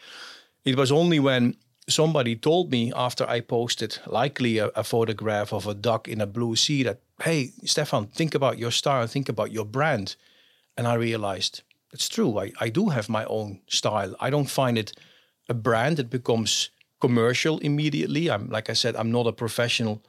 It 0.64 0.76
was 0.76 0.90
only 0.92 1.18
when 1.18 1.56
somebody 1.88 2.36
told 2.36 2.70
me 2.70 2.92
after 2.94 3.28
I 3.28 3.40
posted, 3.40 3.98
likely 4.06 4.58
a, 4.58 4.66
a 4.74 4.82
photograph 4.82 5.52
of 5.52 5.66
a 5.66 5.74
duck 5.74 6.08
in 6.08 6.20
a 6.20 6.26
blue 6.26 6.56
sea, 6.56 6.82
that, 6.82 7.00
hey, 7.22 7.52
Stefan, 7.64 8.06
think 8.06 8.34
about 8.34 8.58
your 8.58 8.72
style, 8.72 9.06
think 9.06 9.28
about 9.28 9.52
your 9.52 9.64
brand. 9.64 10.16
And 10.76 10.86
I 10.86 10.94
realized 10.94 11.62
it's 11.92 12.08
true. 12.08 12.38
I, 12.38 12.52
I 12.60 12.68
do 12.68 12.88
have 12.90 13.08
my 13.08 13.24
own 13.24 13.60
style. 13.68 14.14
I 14.20 14.30
don't 14.30 14.50
find 14.50 14.76
it 14.76 14.92
a 15.48 15.54
brand 15.54 15.96
that 15.96 16.10
becomes 16.10 16.70
commercial 17.00 17.58
immediately. 17.58 18.30
I'm 18.30 18.48
like 18.50 18.68
I 18.68 18.74
said, 18.74 18.96
I'm 18.96 19.12
not 19.12 19.26
a 19.26 19.32
professional 19.32 20.02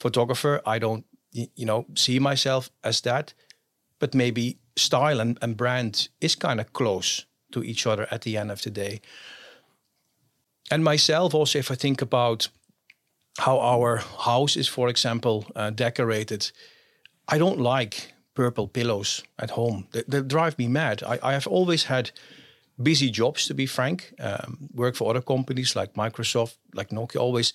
photographer. 0.00 0.60
I 0.66 0.78
don't, 0.78 1.04
you 1.32 1.66
know, 1.66 1.86
see 1.94 2.18
myself 2.18 2.70
as 2.82 3.00
that. 3.02 3.34
But 3.98 4.14
maybe 4.14 4.58
style 4.76 5.20
and, 5.20 5.38
and 5.40 5.56
brand 5.56 6.08
is 6.20 6.34
kind 6.34 6.60
of 6.60 6.72
close 6.72 7.26
to 7.52 7.62
each 7.62 7.86
other 7.86 8.06
at 8.10 8.22
the 8.22 8.36
end 8.36 8.50
of 8.50 8.62
the 8.62 8.70
day. 8.70 9.00
And 10.70 10.82
myself 10.82 11.34
also, 11.34 11.58
if 11.58 11.70
I 11.70 11.74
think 11.74 12.02
about 12.02 12.48
how 13.38 13.58
our 13.58 13.96
house 13.98 14.56
is, 14.56 14.68
for 14.68 14.88
example, 14.88 15.44
uh, 15.54 15.70
decorated, 15.70 16.50
I 17.28 17.38
don't 17.38 17.60
like 17.60 18.12
purple 18.34 18.68
pillows 18.68 19.22
at 19.38 19.50
home. 19.50 19.86
They, 19.92 20.02
they 20.08 20.22
drive 20.22 20.58
me 20.58 20.68
mad. 20.68 21.02
I, 21.02 21.18
I, 21.22 21.32
have 21.32 21.46
always 21.46 21.84
had 21.84 22.10
busy 22.82 23.10
jobs, 23.10 23.46
to 23.46 23.54
be 23.54 23.66
frank. 23.66 24.12
Um, 24.18 24.68
work 24.72 24.96
for 24.96 25.10
other 25.10 25.22
companies 25.22 25.76
like 25.76 25.94
Microsoft, 25.94 26.56
like 26.74 26.90
Nokia, 26.90 27.20
always 27.20 27.52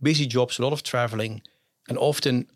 busy 0.00 0.26
jobs, 0.26 0.58
a 0.58 0.62
lot 0.62 0.72
of 0.72 0.82
traveling, 0.82 1.42
and 1.90 1.98
often 1.98 2.46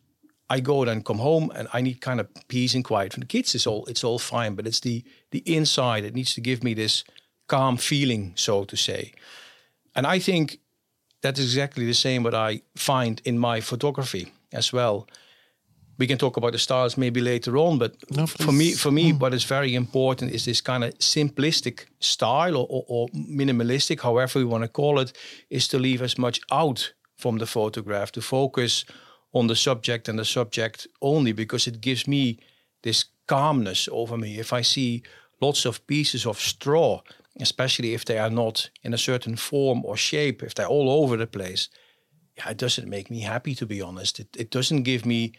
I 0.49 0.61
go 0.61 0.85
and 0.85 1.05
come 1.05 1.19
home 1.19 1.51
and 1.55 1.69
I 1.73 1.83
need 1.83 2.01
kind 2.01 2.21
of 2.21 2.29
peace 2.49 2.75
and 2.75 2.85
quiet. 2.85 3.13
For 3.13 3.21
the 3.21 3.27
kids, 3.27 3.55
it's 3.55 3.67
all 3.67 3.85
it's 3.87 4.05
all 4.05 4.19
fine, 4.19 4.55
but 4.55 4.67
it's 4.67 4.81
the 4.81 5.05
the 5.31 5.43
inside. 5.45 6.05
that 6.05 6.15
needs 6.15 6.35
to 6.35 6.41
give 6.41 6.63
me 6.63 6.75
this 6.75 7.05
calm 7.47 7.77
feeling, 7.77 8.33
so 8.37 8.65
to 8.65 8.77
say. 8.77 9.13
And 9.95 10.07
I 10.07 10.21
think 10.21 10.61
that's 11.21 11.41
exactly 11.41 11.87
the 11.87 11.95
same 11.95 12.23
what 12.23 12.35
I 12.35 12.63
find 12.77 13.21
in 13.25 13.39
my 13.39 13.61
photography 13.61 14.33
as 14.53 14.73
well. 14.73 15.07
We 15.99 16.07
can 16.07 16.19
talk 16.19 16.37
about 16.37 16.53
the 16.53 16.59
styles 16.59 16.97
maybe 16.97 17.21
later 17.21 17.57
on, 17.57 17.79
but 17.79 17.95
no, 18.11 18.27
for 18.27 18.53
me, 18.53 18.73
for 18.75 18.91
me, 18.91 19.13
mm. 19.13 19.21
what 19.21 19.33
is 19.33 19.45
very 19.45 19.75
important 19.75 20.33
is 20.33 20.45
this 20.45 20.61
kind 20.61 20.83
of 20.85 20.99
simplistic 20.99 21.87
style 22.01 22.57
or, 22.57 22.67
or, 22.69 22.85
or 22.89 23.09
minimalistic, 23.11 24.01
however 24.01 24.41
we 24.41 24.45
want 24.45 24.65
to 24.65 24.69
call 24.69 24.99
it, 24.99 25.13
is 25.51 25.69
to 25.69 25.79
leave 25.79 26.03
as 26.03 26.19
much 26.19 26.41
out 26.51 26.93
from 27.17 27.39
the 27.39 27.47
photograph 27.47 28.11
to 28.13 28.21
focus 28.21 28.85
on 29.35 29.49
the 29.49 29.57
subject 29.57 30.09
and 30.09 30.19
the 30.19 30.25
subject 30.25 30.87
only 31.03 31.33
because 31.33 31.67
it 31.67 31.81
gives 31.81 32.07
me 32.07 32.39
this 32.83 33.07
calmness 33.27 33.89
over 33.91 34.17
me. 34.17 34.39
If 34.39 34.53
I 34.53 34.63
see 34.63 35.03
lots 35.41 35.67
of 35.67 35.87
pieces 35.87 36.25
of 36.25 36.41
straw, 36.41 37.03
especially 37.41 37.95
if 37.95 38.05
they 38.05 38.19
are 38.19 38.31
not 38.31 38.71
in 38.83 38.95
a 38.95 38.99
certain 38.99 39.37
form 39.37 39.85
or 39.85 39.97
shape, 39.97 40.43
if 40.43 40.55
they're 40.55 40.67
all 40.69 40.89
over 40.89 41.17
the 41.17 41.27
place, 41.27 41.69
yeah, 42.37 42.51
it 42.51 42.57
doesn't 42.57 42.89
make 42.89 43.11
me 43.11 43.21
happy 43.21 43.55
to 43.57 43.67
be 43.67 43.83
honest. 43.83 44.21
It, 44.21 44.29
it 44.37 44.51
doesn't 44.51 44.85
give 44.85 45.05
me 45.05 45.33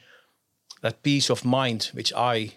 that 0.81 1.01
peace 1.01 1.29
of 1.29 1.45
mind 1.45 1.89
which 1.93 2.11
I 2.13 2.55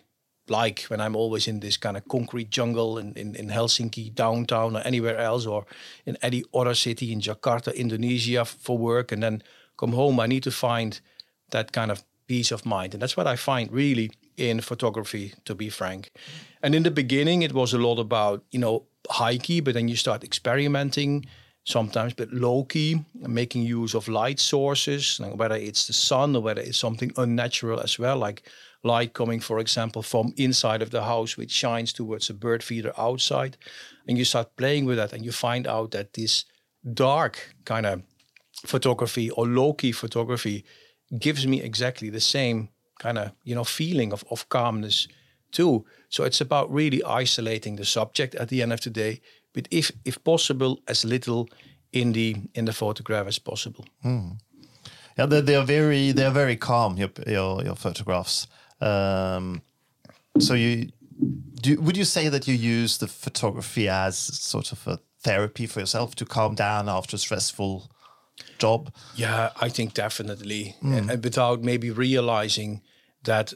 like 0.49 0.83
when 0.85 1.01
I'm 1.01 1.15
always 1.15 1.47
in 1.47 1.61
this 1.61 1.77
kind 1.77 1.97
of 1.97 2.09
concrete 2.09 2.51
jungle 2.51 2.99
in, 2.99 3.13
in, 3.15 3.35
in 3.37 3.49
Helsinki 3.49 4.15
downtown 4.15 4.77
or 4.77 4.81
anywhere 4.81 5.19
else 5.19 5.47
or 5.47 5.67
in 6.07 6.17
any 6.23 6.43
other 6.55 6.75
city 6.75 7.13
in 7.13 7.21
Jakarta, 7.21 7.75
Indonesia 7.75 8.45
for 8.45 8.79
work 8.79 9.13
and 9.13 9.23
then 9.23 9.43
come 9.77 9.93
home. 9.93 10.19
I 10.19 10.27
need 10.27 10.43
to 10.45 10.51
find 10.51 11.01
that 11.51 11.73
kind 11.73 11.91
of 11.91 12.05
peace 12.27 12.51
of 12.53 12.67
mind. 12.67 12.95
And 12.95 13.03
that's 13.03 13.17
what 13.17 13.27
I 13.27 13.37
find 13.37 13.73
really 13.73 14.11
in 14.37 14.61
photography, 14.61 15.35
to 15.45 15.55
be 15.55 15.69
frank. 15.69 16.11
And 16.63 16.75
in 16.75 16.83
the 16.83 16.91
beginning, 16.91 17.43
it 17.43 17.53
was 17.53 17.73
a 17.73 17.79
lot 17.79 17.99
about, 17.99 18.45
you 18.51 18.59
know, 18.59 18.87
high 19.11 19.39
key, 19.39 19.61
but 19.61 19.75
then 19.75 19.89
you 19.89 19.97
start 19.97 20.23
experimenting 20.23 21.27
sometimes, 21.65 22.15
but 22.15 22.33
low 22.33 22.65
key, 22.65 23.05
making 23.15 23.63
use 23.63 23.95
of 23.95 24.09
light 24.09 24.41
sources, 24.41 25.21
whether 25.35 25.57
it's 25.57 25.87
the 25.87 25.93
sun 25.93 26.37
or 26.37 26.43
whether 26.43 26.61
it's 26.61 26.79
something 26.79 27.13
unnatural 27.17 27.81
as 27.81 27.99
well, 27.99 28.17
like 28.17 28.43
light 28.85 29.13
coming, 29.13 29.41
for 29.41 29.59
example, 29.59 30.03
from 30.03 30.33
inside 30.37 30.83
of 30.83 30.91
the 30.91 31.03
house, 31.03 31.37
which 31.37 31.51
shines 31.51 31.93
towards 31.93 32.31
a 32.31 32.35
bird 32.35 32.63
feeder 32.63 32.93
outside. 32.97 33.57
And 34.07 34.17
you 34.17 34.25
start 34.25 34.57
playing 34.57 34.87
with 34.87 34.97
that, 34.99 35.13
and 35.13 35.25
you 35.25 35.33
find 35.33 35.67
out 35.67 35.91
that 35.91 36.13
this 36.13 36.45
dark 36.95 37.55
kind 37.65 37.87
of 37.87 38.03
photography 38.65 39.31
or 39.31 39.47
low 39.47 39.73
key 39.73 39.93
photography 39.93 40.65
gives 41.19 41.47
me 41.47 41.63
exactly 41.63 42.11
the 42.11 42.21
same 42.21 42.69
kind 42.99 43.19
of 43.19 43.33
you 43.45 43.55
know 43.55 43.65
feeling 43.65 44.13
of, 44.13 44.25
of 44.31 44.49
calmness 44.49 45.09
too. 45.51 45.85
So 46.09 46.25
it's 46.25 46.41
about 46.41 46.73
really 46.73 47.03
isolating 47.05 47.77
the 47.77 47.85
subject 47.85 48.35
at 48.35 48.49
the 48.49 48.63
end 48.63 48.73
of 48.73 48.81
the 48.81 48.91
day 48.91 49.21
but 49.59 49.69
if 49.71 49.93
if 50.05 50.23
possible 50.23 50.81
as 50.87 51.05
little 51.05 51.49
in 51.93 52.13
the 52.13 52.37
in 52.55 52.65
the 52.65 52.73
photograph 52.73 53.27
as 53.27 53.39
possible. 53.39 53.85
Mm. 54.05 54.39
yeah 55.17 55.27
they, 55.27 55.41
they, 55.41 55.57
are 55.57 55.67
very 55.67 56.13
they 56.13 56.25
are 56.25 56.35
very 56.35 56.57
calm 56.57 56.97
your 56.97 57.11
your, 57.27 57.65
your 57.65 57.77
photographs. 57.77 58.47
Um, 58.81 59.63
so 60.39 60.55
you 60.55 60.91
do 61.63 61.81
would 61.81 61.97
you 61.97 62.05
say 62.05 62.29
that 62.29 62.47
you 62.47 62.55
use 62.55 62.99
the 62.99 63.09
photography 63.09 63.89
as 63.89 64.17
sort 64.19 64.73
of 64.73 64.87
a 64.87 64.99
therapy 65.21 65.67
for 65.67 65.81
yourself 65.81 66.15
to 66.15 66.25
calm 66.25 66.55
down 66.55 66.89
after 66.89 67.19
stressful 67.19 67.91
job? 68.59 68.93
Yeah, 69.15 69.51
I 69.61 69.69
think 69.69 69.95
definitely. 69.95 70.77
Mm. 70.83 71.11
And 71.11 71.25
without 71.25 71.63
maybe 71.63 71.91
realizing 71.91 72.83
that, 73.25 73.55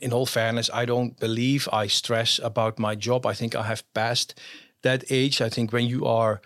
in 0.00 0.12
all 0.12 0.26
fairness, 0.26 0.70
I 0.72 0.84
don't 0.84 1.18
believe 1.18 1.68
I 1.72 1.88
stress 1.88 2.38
about 2.42 2.78
my 2.78 2.94
job. 2.94 3.26
I 3.26 3.34
think 3.34 3.54
I 3.54 3.62
have 3.62 3.82
passed 3.92 4.34
that 4.82 5.04
age. 5.10 5.40
I 5.40 5.48
think 5.48 5.72
when 5.72 5.86
you 5.86 6.04
are 6.06 6.40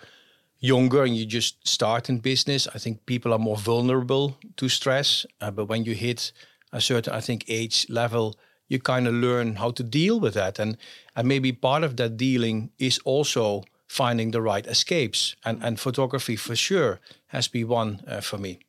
younger 0.59 1.05
and 1.05 1.17
you 1.17 1.27
just 1.27 1.67
start 1.67 2.09
in 2.09 2.21
business, 2.21 2.69
I 2.75 2.79
think 2.79 3.05
people 3.07 3.33
are 3.33 3.39
more 3.39 3.57
vulnerable 3.57 4.37
to 4.57 4.69
stress. 4.69 5.27
Uh, 5.41 5.51
but 5.51 5.67
when 5.67 5.85
you 5.85 5.95
hit 5.95 6.33
a 6.73 6.81
certain, 6.81 7.13
I 7.13 7.21
think, 7.21 7.45
age 7.49 7.87
level, 7.89 8.37
you 8.69 8.79
kind 8.79 9.07
of 9.07 9.15
learn 9.15 9.57
how 9.57 9.71
to 9.73 9.83
deal 9.83 10.21
with 10.21 10.35
that. 10.35 10.59
And 10.59 10.77
and 11.17 11.29
maybe 11.29 11.53
part 11.53 11.85
of 11.85 11.97
that 11.97 12.17
dealing 12.17 12.71
is 12.79 13.01
also 13.05 13.65
finding 13.91 14.31
the 14.31 14.41
right 14.41 14.69
escapes. 14.69 15.35
And, 15.45 15.61
and 15.65 15.81
photography 15.81 16.37
for 16.37 16.55
sure 16.55 17.01
has 17.27 17.49
been 17.49 17.67
one 17.67 18.01
uh, 18.07 18.21
for 18.21 18.39
me. 18.39 18.61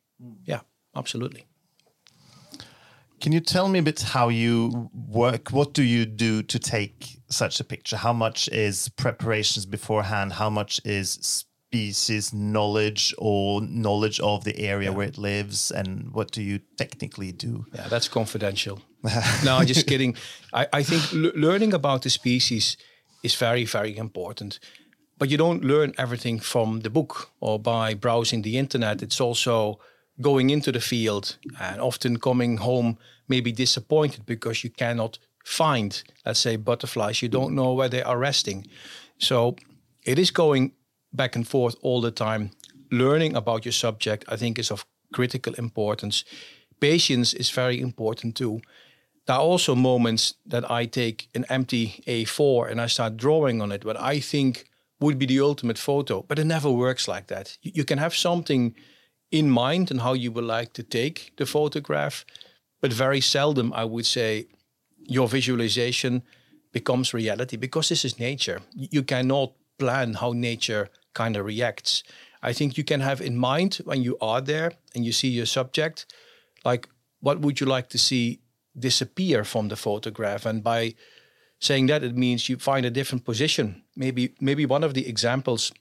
Yeah, 0.44 0.60
absolutely. 0.96 1.46
Can 3.20 3.30
you 3.30 3.38
tell 3.38 3.68
me 3.68 3.78
a 3.78 3.82
bit 3.82 4.00
how 4.02 4.30
you 4.30 4.90
work? 4.92 5.50
What 5.50 5.74
do 5.74 5.84
you 5.84 6.06
do 6.06 6.42
to 6.42 6.58
take 6.58 7.20
such 7.28 7.60
a 7.60 7.64
picture? 7.64 7.96
How 7.96 8.12
much 8.12 8.48
is 8.48 8.88
preparations 8.88 9.64
beforehand? 9.64 10.32
How 10.32 10.50
much 10.50 10.80
is 10.84 11.12
species 11.22 12.32
knowledge 12.32 13.14
or 13.16 13.60
knowledge 13.60 14.18
of 14.18 14.42
the 14.42 14.58
area 14.58 14.90
yeah. 14.90 14.96
where 14.96 15.06
it 15.06 15.18
lives? 15.18 15.70
And 15.70 16.12
what 16.12 16.32
do 16.32 16.42
you 16.42 16.58
technically 16.76 17.30
do? 17.30 17.64
Yeah, 17.72 17.86
that's 17.86 18.08
confidential. 18.08 18.82
no, 19.44 19.58
I'm 19.58 19.66
just 19.66 19.86
kidding. 19.86 20.16
I, 20.52 20.66
I 20.72 20.82
think 20.82 21.02
learning 21.36 21.74
about 21.74 22.02
the 22.02 22.10
species 22.10 22.76
is 23.22 23.36
very, 23.36 23.64
very 23.64 23.96
important 23.96 24.58
but 25.22 25.30
you 25.30 25.36
don't 25.36 25.62
learn 25.62 25.94
everything 25.98 26.40
from 26.40 26.80
the 26.80 26.90
book 26.90 27.30
or 27.38 27.56
by 27.56 27.94
browsing 27.94 28.42
the 28.42 28.58
internet. 28.58 29.02
It's 29.02 29.20
also 29.20 29.78
going 30.20 30.50
into 30.50 30.72
the 30.72 30.80
field 30.80 31.36
and 31.60 31.80
often 31.80 32.18
coming 32.18 32.56
home 32.56 32.98
maybe 33.28 33.52
disappointed 33.52 34.26
because 34.26 34.64
you 34.64 34.70
cannot 34.70 35.20
find, 35.44 36.02
let's 36.26 36.40
say, 36.40 36.56
butterflies. 36.56 37.22
You 37.22 37.28
don't 37.28 37.54
know 37.54 37.72
where 37.72 37.88
they 37.88 38.02
are 38.02 38.18
resting. 38.18 38.66
So 39.18 39.54
it 40.04 40.18
is 40.18 40.32
going 40.32 40.72
back 41.12 41.36
and 41.36 41.46
forth 41.46 41.76
all 41.82 42.00
the 42.00 42.10
time. 42.10 42.50
Learning 42.90 43.36
about 43.36 43.64
your 43.64 43.70
subject, 43.70 44.24
I 44.26 44.34
think, 44.34 44.58
is 44.58 44.72
of 44.72 44.84
critical 45.12 45.54
importance. 45.54 46.24
Patience 46.80 47.32
is 47.32 47.48
very 47.48 47.80
important 47.80 48.34
too. 48.34 48.60
There 49.28 49.36
are 49.36 49.42
also 49.52 49.76
moments 49.76 50.34
that 50.46 50.68
I 50.68 50.86
take 50.86 51.28
an 51.32 51.44
empty 51.48 52.02
A4 52.08 52.72
and 52.72 52.80
I 52.80 52.88
start 52.88 53.16
drawing 53.16 53.62
on 53.62 53.70
it, 53.70 53.84
but 53.84 53.96
I 54.00 54.18
think 54.18 54.66
would 55.02 55.18
be 55.18 55.26
the 55.26 55.40
ultimate 55.40 55.78
photo, 55.78 56.22
but 56.22 56.38
it 56.38 56.44
never 56.44 56.70
works 56.70 57.08
like 57.08 57.26
that. 57.26 57.58
You, 57.62 57.72
you 57.74 57.84
can 57.84 57.98
have 57.98 58.14
something 58.14 58.74
in 59.30 59.50
mind 59.50 59.90
and 59.90 60.00
how 60.00 60.12
you 60.12 60.30
would 60.32 60.44
like 60.44 60.72
to 60.74 60.82
take 60.82 61.32
the 61.36 61.46
photograph, 61.46 62.24
but 62.80 62.92
very 62.92 63.20
seldom, 63.20 63.72
I 63.72 63.84
would 63.84 64.06
say, 64.06 64.46
your 65.04 65.28
visualization 65.28 66.22
becomes 66.72 67.12
reality 67.12 67.56
because 67.56 67.88
this 67.88 68.04
is 68.04 68.18
nature. 68.18 68.60
You 68.74 69.02
cannot 69.02 69.52
plan 69.78 70.14
how 70.14 70.32
nature 70.32 70.88
kind 71.14 71.36
of 71.36 71.44
reacts. 71.44 72.02
I 72.42 72.52
think 72.52 72.76
you 72.76 72.84
can 72.84 73.00
have 73.00 73.20
in 73.20 73.36
mind 73.36 73.80
when 73.84 74.02
you 74.02 74.16
are 74.20 74.40
there 74.40 74.72
and 74.94 75.04
you 75.04 75.12
see 75.12 75.28
your 75.28 75.46
subject, 75.46 76.06
like 76.64 76.88
what 77.20 77.40
would 77.40 77.60
you 77.60 77.66
like 77.66 77.88
to 77.90 77.98
see 77.98 78.40
disappear 78.78 79.44
from 79.44 79.68
the 79.68 79.76
photograph? 79.76 80.46
And 80.46 80.62
by 80.62 80.94
saying 81.62 81.86
that 81.86 82.02
it 82.02 82.16
means 82.16 82.48
you 82.48 82.58
find 82.58 82.84
a 82.84 82.90
different 82.90 83.24
position. 83.24 83.82
Maybe 83.94 84.34
maybe 84.40 84.66
one 84.66 84.84
of 84.84 84.92
the 84.94 85.08
examples 85.08 85.72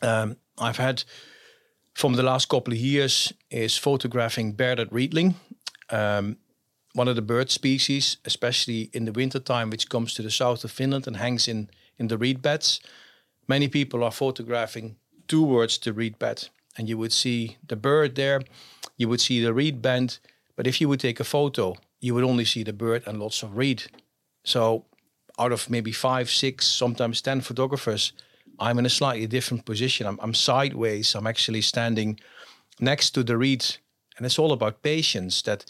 um, 0.00 0.36
I've 0.56 0.76
had 0.76 1.04
from 1.92 2.14
the 2.14 2.22
last 2.22 2.48
couple 2.48 2.72
of 2.72 2.78
years 2.78 3.32
is 3.50 3.76
photographing 3.78 4.52
bearded 4.52 4.88
reedling, 4.92 5.34
um, 5.90 6.36
one 6.94 7.08
of 7.08 7.16
the 7.16 7.22
bird 7.22 7.50
species, 7.50 8.16
especially 8.24 8.90
in 8.92 9.04
the 9.04 9.12
wintertime, 9.12 9.70
which 9.70 9.88
comes 9.88 10.14
to 10.14 10.22
the 10.22 10.30
south 10.30 10.64
of 10.64 10.70
Finland 10.70 11.06
and 11.06 11.16
hangs 11.16 11.48
in, 11.48 11.68
in 11.98 12.08
the 12.08 12.16
reed 12.16 12.40
beds. 12.40 12.80
Many 13.48 13.68
people 13.68 14.04
are 14.04 14.12
photographing 14.12 14.96
towards 15.26 15.78
the 15.78 15.92
reed 15.92 16.18
bed, 16.18 16.48
and 16.78 16.88
you 16.88 16.96
would 16.96 17.12
see 17.12 17.56
the 17.66 17.76
bird 17.76 18.14
there, 18.14 18.40
you 18.96 19.08
would 19.08 19.20
see 19.20 19.42
the 19.42 19.52
reed 19.52 19.82
bend, 19.82 20.20
but 20.56 20.66
if 20.66 20.80
you 20.80 20.88
would 20.88 21.00
take 21.00 21.20
a 21.20 21.24
photo, 21.24 21.74
you 22.00 22.14
would 22.14 22.24
only 22.24 22.44
see 22.44 22.62
the 22.62 22.72
bird 22.72 23.02
and 23.06 23.18
lots 23.18 23.42
of 23.42 23.56
reed. 23.56 23.82
So 24.44 24.84
out 25.42 25.52
of 25.52 25.68
maybe 25.68 25.92
five, 25.92 26.30
six, 26.30 26.66
sometimes 26.66 27.22
10 27.22 27.40
photographers, 27.40 28.12
I'm 28.58 28.78
in 28.78 28.86
a 28.86 28.90
slightly 28.90 29.26
different 29.26 29.64
position. 29.64 30.06
I'm, 30.06 30.18
I'm 30.22 30.34
sideways. 30.34 31.14
I'm 31.14 31.26
actually 31.26 31.62
standing 31.62 32.20
next 32.80 33.10
to 33.14 33.22
the 33.22 33.36
reed. 33.36 33.64
And 34.16 34.26
it's 34.26 34.38
all 34.38 34.52
about 34.52 34.82
patience 34.82 35.42
that 35.42 35.64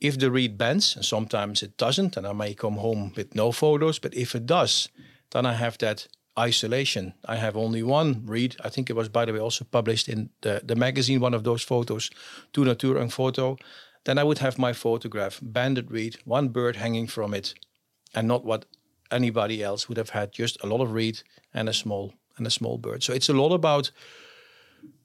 if 0.00 0.18
the 0.18 0.30
reed 0.30 0.58
bends, 0.58 0.96
and 0.96 1.04
sometimes 1.04 1.62
it 1.62 1.76
doesn't, 1.76 2.16
and 2.16 2.26
I 2.26 2.32
may 2.32 2.54
come 2.54 2.76
home 2.76 3.12
with 3.16 3.34
no 3.34 3.52
photos, 3.52 3.98
but 3.98 4.14
if 4.14 4.34
it 4.34 4.46
does, 4.46 4.88
then 5.30 5.46
I 5.46 5.54
have 5.54 5.78
that 5.78 6.06
isolation. 6.38 7.14
I 7.24 7.36
have 7.36 7.56
only 7.56 7.82
one 7.82 8.22
reed. 8.26 8.56
I 8.62 8.68
think 8.68 8.90
it 8.90 8.96
was, 8.96 9.08
by 9.08 9.24
the 9.24 9.32
way, 9.32 9.40
also 9.40 9.64
published 9.64 10.08
in 10.08 10.30
the, 10.42 10.60
the 10.62 10.76
magazine, 10.76 11.20
one 11.20 11.34
of 11.34 11.44
those 11.44 11.62
photos, 11.62 12.10
to 12.52 12.64
Nature 12.64 12.98
and 12.98 13.12
Photo. 13.12 13.56
Then 14.04 14.18
I 14.18 14.24
would 14.24 14.38
have 14.38 14.58
my 14.58 14.72
photograph, 14.72 15.40
banded 15.42 15.90
reed, 15.90 16.18
one 16.24 16.48
bird 16.48 16.76
hanging 16.76 17.08
from 17.08 17.34
it, 17.34 17.54
and 18.14 18.28
not 18.28 18.44
what 18.44 18.66
anybody 19.10 19.62
else 19.62 19.88
would 19.88 19.98
have 19.98 20.10
had, 20.10 20.32
just 20.32 20.62
a 20.62 20.66
lot 20.66 20.80
of 20.80 20.92
reed 20.92 21.22
and 21.54 21.68
a 21.68 21.72
small 21.72 22.14
and 22.36 22.46
a 22.46 22.50
small 22.50 22.78
bird. 22.78 23.02
So 23.02 23.12
it's 23.12 23.28
a 23.28 23.32
lot 23.32 23.52
about 23.52 23.90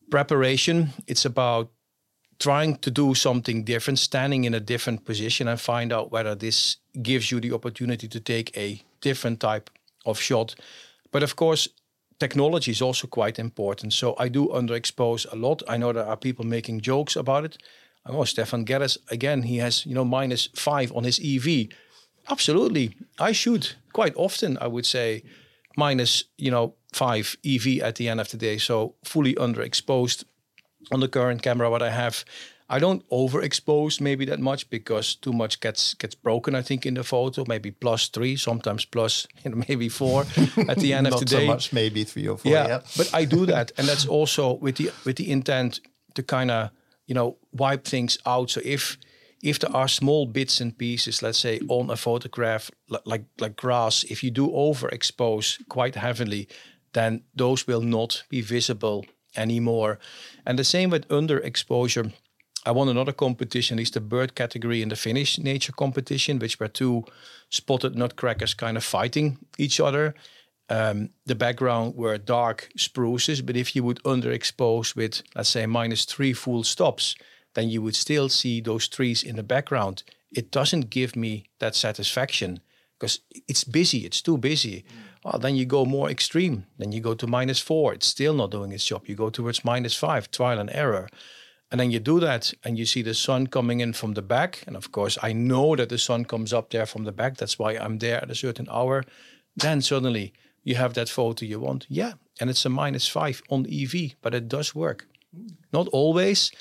preparation. 0.09 0.89
It's 1.07 1.25
about 1.25 1.71
trying 2.39 2.75
to 2.77 2.91
do 2.91 3.13
something 3.13 3.63
different, 3.63 3.99
standing 3.99 4.43
in 4.45 4.53
a 4.53 4.59
different 4.59 5.05
position 5.05 5.47
and 5.47 5.59
find 5.59 5.93
out 5.93 6.11
whether 6.11 6.35
this 6.35 6.77
gives 7.01 7.31
you 7.31 7.39
the 7.39 7.53
opportunity 7.53 8.07
to 8.07 8.19
take 8.19 8.57
a 8.57 8.81
different 8.99 9.39
type 9.39 9.69
of 10.05 10.19
shot. 10.19 10.55
But 11.11 11.23
of 11.23 11.35
course, 11.35 11.69
technology 12.19 12.71
is 12.71 12.81
also 12.81 13.07
quite 13.07 13.39
important. 13.39 13.93
So 13.93 14.15
I 14.17 14.27
do 14.29 14.47
underexpose 14.47 15.31
a 15.31 15.35
lot. 15.35 15.61
I 15.67 15.77
know 15.77 15.93
there 15.93 16.05
are 16.05 16.17
people 16.17 16.45
making 16.45 16.81
jokes 16.81 17.15
about 17.15 17.45
it. 17.45 17.57
I 18.05 18.11
know 18.11 18.23
Stefan 18.23 18.65
Gerrits, 18.65 18.97
again, 19.11 19.43
he 19.43 19.57
has, 19.57 19.85
you 19.85 19.93
know, 19.93 20.05
minus 20.05 20.49
five 20.55 20.91
on 20.95 21.03
his 21.03 21.19
EV. 21.19 21.67
Absolutely. 22.29 22.95
I 23.19 23.31
shoot 23.31 23.75
quite 23.93 24.13
often, 24.15 24.57
I 24.61 24.67
would 24.67 24.85
say, 24.85 25.23
minus, 25.77 26.23
you 26.37 26.51
know, 26.51 26.75
five 26.93 27.35
EV 27.45 27.79
at 27.81 27.95
the 27.95 28.09
end 28.09 28.19
of 28.19 28.29
the 28.29 28.37
day. 28.37 28.57
So 28.57 28.95
fully 29.03 29.35
underexposed 29.35 30.23
on 30.91 30.99
the 30.99 31.07
current 31.07 31.41
camera 31.41 31.69
what 31.69 31.81
I 31.81 31.91
have. 31.91 32.23
I 32.71 32.79
don't 32.79 33.07
overexpose 33.09 33.99
maybe 33.99 34.23
that 34.25 34.39
much 34.39 34.69
because 34.69 35.15
too 35.15 35.33
much 35.33 35.59
gets 35.59 35.93
gets 35.95 36.15
broken. 36.15 36.55
I 36.55 36.61
think 36.61 36.85
in 36.85 36.93
the 36.93 37.03
photo, 37.03 37.43
maybe 37.45 37.71
plus 37.71 38.07
three, 38.07 38.37
sometimes 38.37 38.85
plus 38.85 39.27
you 39.43 39.51
know, 39.51 39.63
maybe 39.67 39.89
four 39.89 40.21
at 40.69 40.77
the 40.77 40.93
end 40.93 41.07
of 41.07 41.19
the 41.19 41.25
day. 41.25 41.47
Not 41.47 41.61
so 41.61 41.67
much, 41.67 41.73
maybe 41.73 42.05
three 42.05 42.29
or 42.29 42.37
four. 42.37 42.51
Yeah, 42.51 42.67
yeah. 42.67 42.79
but 42.95 43.13
I 43.13 43.25
do 43.25 43.45
that, 43.45 43.73
and 43.77 43.87
that's 43.87 44.05
also 44.07 44.53
with 44.53 44.75
the 44.77 44.91
with 45.05 45.17
the 45.17 45.29
intent 45.29 45.81
to 46.13 46.23
kind 46.23 46.49
of 46.49 46.69
you 47.07 47.13
know 47.13 47.35
wipe 47.51 47.83
things 47.83 48.17
out. 48.25 48.49
So 48.49 48.61
if 48.63 48.97
if 49.43 49.59
there 49.59 49.75
are 49.75 49.87
small 49.87 50.25
bits 50.25 50.61
and 50.61 50.77
pieces, 50.77 51.21
let's 51.21 51.39
say 51.39 51.59
on 51.67 51.89
a 51.89 51.95
photograph 51.95 52.71
like 53.05 53.25
like 53.39 53.55
grass, 53.55 54.03
if 54.03 54.23
you 54.23 54.31
do 54.31 54.47
overexpose 54.47 55.67
quite 55.67 55.95
heavily, 55.95 56.47
then 56.93 57.23
those 57.35 57.67
will 57.67 57.81
not 57.81 58.23
be 58.29 58.41
visible 58.41 59.05
anymore. 59.35 59.99
And 60.45 60.59
the 60.59 60.63
same 60.63 60.89
with 60.89 61.07
underexposure. 61.07 62.11
I 62.63 62.71
won 62.71 62.89
another 62.89 63.13
competition, 63.13 63.77
least 63.77 63.93
the 63.93 64.01
bird 64.01 64.35
category 64.35 64.83
in 64.83 64.89
the 64.89 64.95
Finnish 64.95 65.39
nature 65.39 65.73
competition, 65.73 66.37
which 66.37 66.59
were 66.59 66.67
two 66.67 67.05
spotted 67.49 67.95
nutcrackers 67.95 68.53
kind 68.53 68.77
of 68.77 68.83
fighting 68.83 69.39
each 69.57 69.79
other. 69.79 70.13
Um, 70.69 71.09
the 71.25 71.35
background 71.35 71.95
were 71.95 72.17
dark 72.19 72.69
spruces, 72.77 73.41
but 73.41 73.57
if 73.57 73.75
you 73.75 73.83
would 73.83 74.03
underexpose 74.03 74.95
with, 74.95 75.23
let's 75.35 75.49
say, 75.49 75.65
minus 75.65 76.05
three 76.05 76.33
full 76.33 76.63
stops, 76.63 77.15
then 77.53 77.69
you 77.69 77.81
would 77.81 77.95
still 77.95 78.29
see 78.29 78.61
those 78.61 78.87
trees 78.87 79.23
in 79.23 79.35
the 79.35 79.43
background. 79.43 80.03
It 80.31 80.51
doesn't 80.51 80.89
give 80.89 81.15
me 81.15 81.45
that 81.59 81.75
satisfaction 81.75 82.61
because 82.99 83.19
it's 83.47 83.63
busy, 83.63 83.99
it's 83.99 84.21
too 84.21 84.37
busy. 84.37 84.85
Mm. 85.25 85.41
Then 85.41 85.55
you 85.55 85.65
go 85.65 85.85
more 85.85 86.09
extreme. 86.09 86.65
Then 86.77 86.91
you 86.91 87.01
go 87.01 87.13
to 87.13 87.27
minus 87.27 87.59
four. 87.59 87.93
It's 87.93 88.07
still 88.07 88.33
not 88.33 88.51
doing 88.51 88.71
its 88.71 88.85
job. 88.85 89.07
You 89.07 89.15
go 89.15 89.29
towards 89.29 89.65
minus 89.65 89.95
five, 89.95 90.31
trial 90.31 90.59
and 90.59 90.69
error. 90.73 91.07
And 91.71 91.79
then 91.79 91.91
you 91.91 91.99
do 91.99 92.19
that 92.19 92.53
and 92.63 92.77
you 92.77 92.85
see 92.85 93.01
the 93.01 93.13
sun 93.13 93.47
coming 93.47 93.79
in 93.79 93.93
from 93.93 94.13
the 94.13 94.21
back. 94.21 94.63
And 94.67 94.75
of 94.75 94.91
course, 94.91 95.17
I 95.21 95.31
know 95.31 95.75
that 95.75 95.89
the 95.89 95.97
sun 95.97 96.25
comes 96.25 96.53
up 96.53 96.69
there 96.69 96.85
from 96.85 97.05
the 97.05 97.11
back. 97.11 97.37
That's 97.37 97.57
why 97.57 97.77
I'm 97.77 97.99
there 97.99 98.21
at 98.21 98.31
a 98.31 98.35
certain 98.35 98.67
hour. 98.69 99.03
Then 99.55 99.81
suddenly 99.81 100.33
you 100.63 100.75
have 100.75 100.93
that 100.95 101.09
photo 101.09 101.45
you 101.45 101.59
want. 101.59 101.85
Yeah. 101.89 102.13
And 102.39 102.49
it's 102.49 102.65
a 102.65 102.69
minus 102.69 103.07
five 103.07 103.41
on 103.49 103.65
EV, 103.71 104.15
but 104.21 104.33
it 104.33 104.47
does 104.47 104.75
work. 104.75 105.07
Not 105.71 105.87
always. 105.89 106.51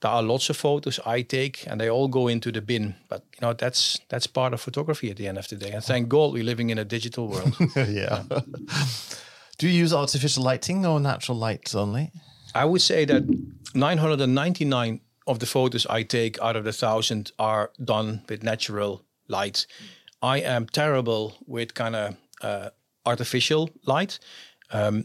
There 0.00 0.10
are 0.10 0.22
lots 0.22 0.48
of 0.50 0.56
photos 0.56 0.98
I 1.04 1.22
take 1.22 1.66
and 1.66 1.80
they 1.80 1.90
all 1.90 2.08
go 2.08 2.28
into 2.28 2.50
the 2.50 2.62
bin. 2.62 2.94
But 3.08 3.22
you 3.34 3.46
know, 3.46 3.52
that's 3.52 4.00
that's 4.08 4.26
part 4.26 4.54
of 4.54 4.60
photography 4.60 5.10
at 5.10 5.16
the 5.16 5.28
end 5.28 5.38
of 5.38 5.48
the 5.48 5.56
day. 5.56 5.72
And 5.72 5.84
thank 5.84 6.08
God 6.08 6.32
we're 6.32 6.44
living 6.44 6.70
in 6.70 6.78
a 6.78 6.84
digital 6.84 7.28
world. 7.28 7.54
yeah. 7.76 8.22
Do 9.58 9.68
you 9.68 9.82
use 9.82 9.92
artificial 9.92 10.42
lighting 10.42 10.86
or 10.86 11.00
natural 11.00 11.36
light 11.36 11.74
only? 11.74 12.12
I 12.54 12.64
would 12.64 12.80
say 12.80 13.04
that 13.04 13.24
999 13.74 15.00
of 15.26 15.38
the 15.38 15.46
photos 15.46 15.86
I 15.86 16.02
take 16.02 16.40
out 16.40 16.56
of 16.56 16.64
the 16.64 16.72
thousand 16.72 17.32
are 17.38 17.70
done 17.84 18.22
with 18.28 18.42
natural 18.42 19.04
light. 19.28 19.66
I 20.22 20.40
am 20.40 20.66
terrible 20.66 21.36
with 21.46 21.74
kind 21.74 21.94
of 21.94 22.16
uh, 22.42 22.70
artificial 23.04 23.70
light. 23.86 24.18
Um, 24.72 25.04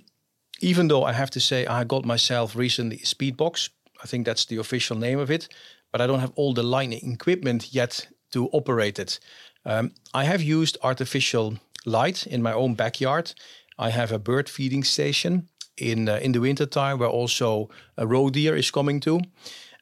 even 0.62 0.88
though 0.88 1.04
I 1.04 1.14
have 1.14 1.32
to 1.32 1.40
say 1.40 1.66
I 1.66 1.84
got 1.84 2.06
myself 2.06 2.56
recently 2.56 2.98
a 2.98 3.06
speedbox. 3.06 3.70
I 4.06 4.08
think 4.08 4.26
that's 4.28 4.46
the 4.46 4.58
official 4.58 4.98
name 4.98 5.18
of 5.18 5.32
it, 5.32 5.48
but 5.92 6.00
I 6.00 6.06
don't 6.06 6.20
have 6.20 6.34
all 6.36 6.54
the 6.54 6.62
lighting 6.62 7.12
equipment 7.14 7.74
yet 7.74 8.08
to 8.34 8.50
operate 8.50 9.00
it. 9.00 9.20
Um, 9.66 9.94
I 10.14 10.26
have 10.26 10.44
used 10.44 10.78
artificial 10.84 11.58
light 11.86 12.28
in 12.28 12.44
my 12.44 12.54
own 12.54 12.76
backyard. 12.76 13.34
I 13.80 13.90
have 13.90 14.12
a 14.12 14.20
bird 14.20 14.48
feeding 14.48 14.84
station 14.84 15.50
in 15.78 16.08
uh, 16.08 16.20
in 16.22 16.34
the 16.34 16.40
wintertime 16.40 17.00
where 17.00 17.10
also 17.10 17.70
a 17.98 18.06
roe 18.06 18.30
deer 18.30 18.56
is 18.56 18.72
coming 18.72 19.02
to. 19.02 19.22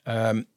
Um, 0.06 0.48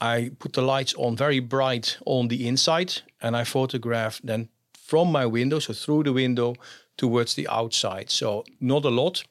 I 0.00 0.30
put 0.38 0.52
the 0.52 0.62
lights 0.62 0.94
on 0.98 1.16
very 1.16 1.40
bright 1.40 1.98
on 2.04 2.28
the 2.28 2.46
inside 2.46 3.02
and 3.20 3.36
I 3.36 3.44
photograph 3.44 4.20
then 4.22 4.48
from 4.72 5.12
my 5.12 5.24
window, 5.26 5.60
so 5.60 5.72
through 5.72 6.04
the 6.04 6.12
window 6.12 6.54
towards 6.96 7.34
the 7.34 7.48
outside. 7.48 8.10
So 8.10 8.44
not 8.60 8.84
a 8.84 8.90
lot. 8.90 9.24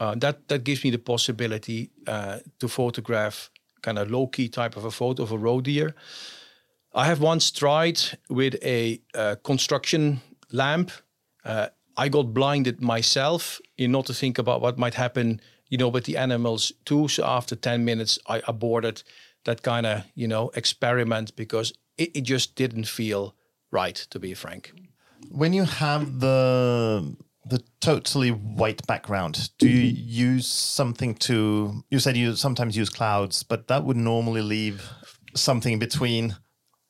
Uh, 0.00 0.14
that 0.16 0.48
that 0.48 0.64
gives 0.64 0.82
me 0.82 0.90
the 0.90 0.98
possibility 0.98 1.90
uh, 2.06 2.38
to 2.58 2.68
photograph 2.68 3.50
kind 3.82 3.98
of 3.98 4.10
low 4.10 4.26
key 4.26 4.48
type 4.48 4.76
of 4.76 4.84
a 4.84 4.90
photo 4.90 5.22
of 5.22 5.32
a 5.32 5.38
roe 5.38 5.60
deer. 5.60 5.94
I 6.94 7.04
have 7.04 7.20
once 7.20 7.50
tried 7.50 8.00
with 8.28 8.56
a 8.62 9.00
uh, 9.14 9.36
construction 9.44 10.20
lamp. 10.52 10.90
Uh, 11.44 11.68
I 11.96 12.08
got 12.08 12.34
blinded 12.34 12.80
myself 12.80 13.60
in 13.76 13.92
not 13.92 14.06
to 14.06 14.14
think 14.14 14.38
about 14.38 14.60
what 14.60 14.78
might 14.78 14.94
happen, 14.94 15.40
you 15.68 15.78
know, 15.78 15.88
with 15.88 16.04
the 16.04 16.16
animals 16.16 16.72
too. 16.84 17.08
So 17.08 17.24
after 17.24 17.54
10 17.54 17.84
minutes, 17.84 18.18
I 18.26 18.42
aborted 18.48 19.02
that 19.44 19.62
kind 19.62 19.86
of, 19.86 20.04
you 20.14 20.26
know, 20.26 20.50
experiment 20.54 21.36
because 21.36 21.72
it, 21.96 22.10
it 22.16 22.22
just 22.22 22.56
didn't 22.56 22.88
feel 22.88 23.34
right, 23.70 24.06
to 24.10 24.18
be 24.18 24.34
frank. 24.34 24.72
When 25.30 25.52
you 25.52 25.64
have 25.64 26.20
the 26.20 27.14
the 27.44 27.62
totally 27.80 28.30
white 28.30 28.86
background, 28.86 29.50
do 29.58 29.68
you 29.68 29.82
use 29.82 30.46
something 30.46 31.14
to? 31.16 31.82
You 31.90 31.98
said 31.98 32.16
you 32.16 32.36
sometimes 32.36 32.76
use 32.76 32.90
clouds, 32.90 33.42
but 33.42 33.68
that 33.68 33.84
would 33.84 33.96
normally 33.96 34.42
leave 34.42 34.88
something 35.34 35.78
between 35.78 36.36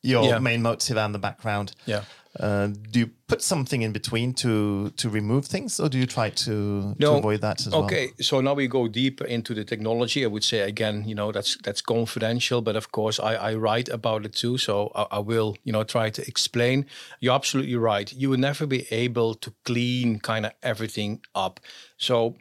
your 0.01 0.23
yeah. 0.23 0.39
main 0.39 0.61
motive 0.61 0.97
and 0.97 1.13
the 1.13 1.19
background. 1.19 1.73
Yeah. 1.85 2.03
Uh, 2.39 2.67
do 2.67 2.99
you 2.99 3.09
put 3.27 3.41
something 3.41 3.81
in 3.81 3.91
between 3.91 4.33
to 4.33 4.89
to 4.91 5.09
remove 5.09 5.45
things, 5.45 5.79
or 5.81 5.89
do 5.89 5.97
you 5.97 6.05
try 6.05 6.29
to, 6.29 6.95
no. 6.97 7.11
to 7.11 7.17
avoid 7.17 7.41
that 7.41 7.59
as 7.59 7.67
okay. 7.67 7.75
well? 7.75 7.85
Okay, 7.85 8.11
so 8.21 8.39
now 8.39 8.53
we 8.53 8.67
go 8.67 8.87
deeper 8.87 9.25
into 9.25 9.53
the 9.53 9.65
technology. 9.65 10.23
I 10.23 10.27
would 10.27 10.43
say 10.43 10.59
again, 10.61 11.03
you 11.05 11.13
know, 11.13 11.33
that's 11.33 11.57
that's 11.57 11.81
confidential, 11.81 12.61
but 12.61 12.77
of 12.77 12.93
course, 12.93 13.19
I, 13.19 13.35
I 13.35 13.55
write 13.55 13.89
about 13.89 14.25
it 14.25 14.33
too, 14.33 14.57
so 14.57 14.93
I, 14.95 15.17
I, 15.17 15.19
will, 15.19 15.57
you 15.65 15.73
know, 15.73 15.83
try 15.83 16.09
to 16.09 16.25
explain. 16.25 16.85
You're 17.19 17.35
absolutely 17.35 17.75
right. 17.75 18.11
You 18.13 18.29
will 18.29 18.39
never 18.39 18.65
be 18.65 18.87
able 18.91 19.35
to 19.35 19.53
clean 19.65 20.19
kind 20.19 20.45
of 20.45 20.53
everything 20.63 21.19
up. 21.35 21.59
So 21.97 22.37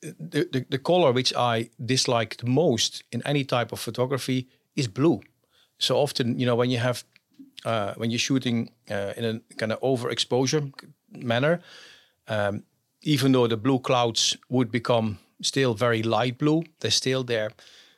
the, 0.00 0.48
the, 0.52 0.66
the 0.68 0.78
color 0.78 1.10
which 1.10 1.34
I 1.34 1.70
dislike 1.84 2.36
the 2.36 2.46
most 2.46 3.02
in 3.10 3.20
any 3.26 3.44
type 3.44 3.72
of 3.72 3.80
photography 3.80 4.48
is 4.76 4.86
blue. 4.86 5.22
So 5.78 5.96
often, 5.96 6.38
you 6.38 6.46
know, 6.46 6.54
when 6.54 6.70
you 6.70 6.78
have 6.78 7.04
uh, 7.64 7.94
when 7.96 8.10
you're 8.10 8.18
shooting 8.18 8.70
uh, 8.90 9.12
in 9.16 9.24
a 9.24 9.54
kind 9.54 9.72
of 9.72 9.80
overexposure 9.80 10.72
manner, 11.10 11.60
um, 12.28 12.62
even 13.02 13.32
though 13.32 13.46
the 13.46 13.56
blue 13.56 13.78
clouds 13.78 14.36
would 14.48 14.70
become 14.70 15.18
still 15.42 15.74
very 15.74 16.02
light 16.02 16.38
blue, 16.38 16.62
they're 16.80 16.90
still 16.90 17.24
there. 17.24 17.50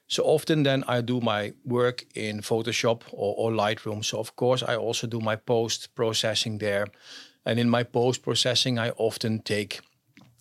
So 0.09 0.23
often 0.25 0.63
then 0.63 0.85
I 0.87 1.01
do 1.01 1.21
my 1.21 1.53
work 1.65 2.05
in 2.15 2.41
Photoshop 2.41 3.03
or, 3.13 3.35
or 3.37 3.51
Lightroom. 3.51 4.05
So 4.05 4.19
of 4.19 4.37
course 4.37 4.63
I 4.63 4.77
also 4.77 5.07
do 5.07 5.21
my 5.21 5.37
post 5.37 5.95
processing 5.95 6.59
there. 6.59 6.87
And 7.45 7.59
in 7.59 7.69
my 7.69 7.83
post 7.85 8.23
processing, 8.23 8.79
I 8.79 8.91
often 8.91 9.41
take 9.41 9.81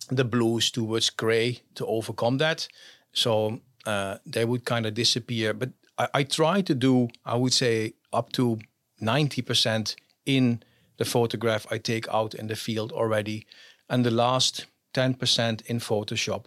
the 0.08 0.24
blues 0.24 0.70
towards 0.70 1.10
gray 1.10 1.60
to 1.74 1.86
overcome 1.86 2.38
that. 2.38 2.68
So 3.12 3.60
uh, 3.86 4.18
they 4.24 4.44
would 4.44 4.64
kind 4.64 4.86
of 4.86 4.94
disappear. 4.94 5.54
But 5.54 5.70
I, 5.98 6.08
I 6.14 6.22
try 6.24 6.62
to 6.62 6.74
do, 6.74 7.08
I 7.24 7.36
would 7.36 7.52
say, 7.52 7.94
up 8.12 8.32
to 8.32 8.58
90% 9.00 9.96
in 10.24 10.62
the 10.96 11.04
photograph 11.04 11.66
I 11.70 11.78
take 11.78 12.08
out 12.08 12.34
in 12.34 12.46
the 12.46 12.56
field 12.56 12.92
already, 12.92 13.46
and 13.88 14.04
the 14.04 14.10
last 14.10 14.66
10% 14.94 15.62
in 15.66 15.78
Photoshop. 15.78 16.46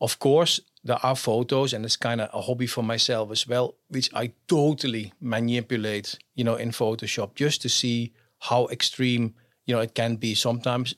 Of 0.00 0.18
course, 0.18 0.60
there 0.84 1.04
are 1.04 1.16
photos, 1.16 1.72
and 1.72 1.84
it's 1.84 1.96
kind 1.96 2.20
of 2.20 2.28
a 2.32 2.42
hobby 2.42 2.66
for 2.66 2.82
myself 2.82 3.30
as 3.30 3.48
well, 3.48 3.74
which 3.88 4.10
I 4.14 4.32
totally 4.48 5.12
manipulate, 5.20 6.18
you 6.34 6.44
know, 6.44 6.56
in 6.56 6.70
Photoshop 6.70 7.34
just 7.34 7.62
to 7.62 7.68
see 7.68 8.12
how 8.38 8.68
extreme, 8.68 9.34
you 9.66 9.74
know, 9.74 9.80
it 9.80 9.94
can 9.94 10.16
be. 10.16 10.34
Sometimes 10.34 10.94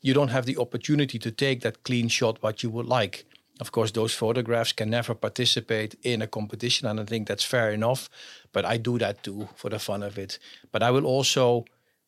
you 0.00 0.12
don't 0.12 0.28
have 0.28 0.46
the 0.46 0.56
opportunity 0.58 1.18
to 1.18 1.30
take 1.30 1.60
that 1.60 1.82
clean 1.84 2.08
shot 2.08 2.42
what 2.42 2.62
you 2.62 2.70
would 2.70 2.86
like. 2.86 3.24
Of 3.60 3.70
course, 3.72 3.90
those 3.92 4.14
photographs 4.14 4.72
can 4.72 4.90
never 4.90 5.14
participate 5.14 5.96
in 6.02 6.22
a 6.22 6.26
competition, 6.26 6.86
and 6.88 7.00
I 7.00 7.04
think 7.04 7.26
that's 7.28 7.44
fair 7.44 7.72
enough. 7.72 8.08
But 8.52 8.64
I 8.64 8.76
do 8.78 8.98
that 8.98 9.22
too 9.22 9.48
for 9.56 9.68
the 9.70 9.78
fun 9.78 10.02
of 10.02 10.16
it. 10.18 10.38
But 10.72 10.82
I 10.82 10.90
will 10.92 11.04
also 11.06 11.64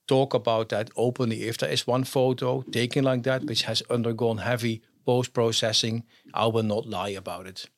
talk 0.07 0.35
about 0.35 0.69
that 0.69 0.91
openly. 0.97 1.43
If 1.49 1.57
there 1.59 1.73
is 1.73 1.87
one 1.89 2.05
photo 2.05 2.63
taken 2.63 3.05
like 3.05 3.23
that, 3.25 3.45
which 3.45 3.63
has 3.63 3.83
undergone 3.91 4.39
heavy 4.39 4.83
post 5.05 5.33
processing, 5.33 6.05
I 6.35 6.47
will 6.47 6.63
not 6.67 6.87
lie 6.87 7.11
about 7.17 7.47
it. 7.47 7.69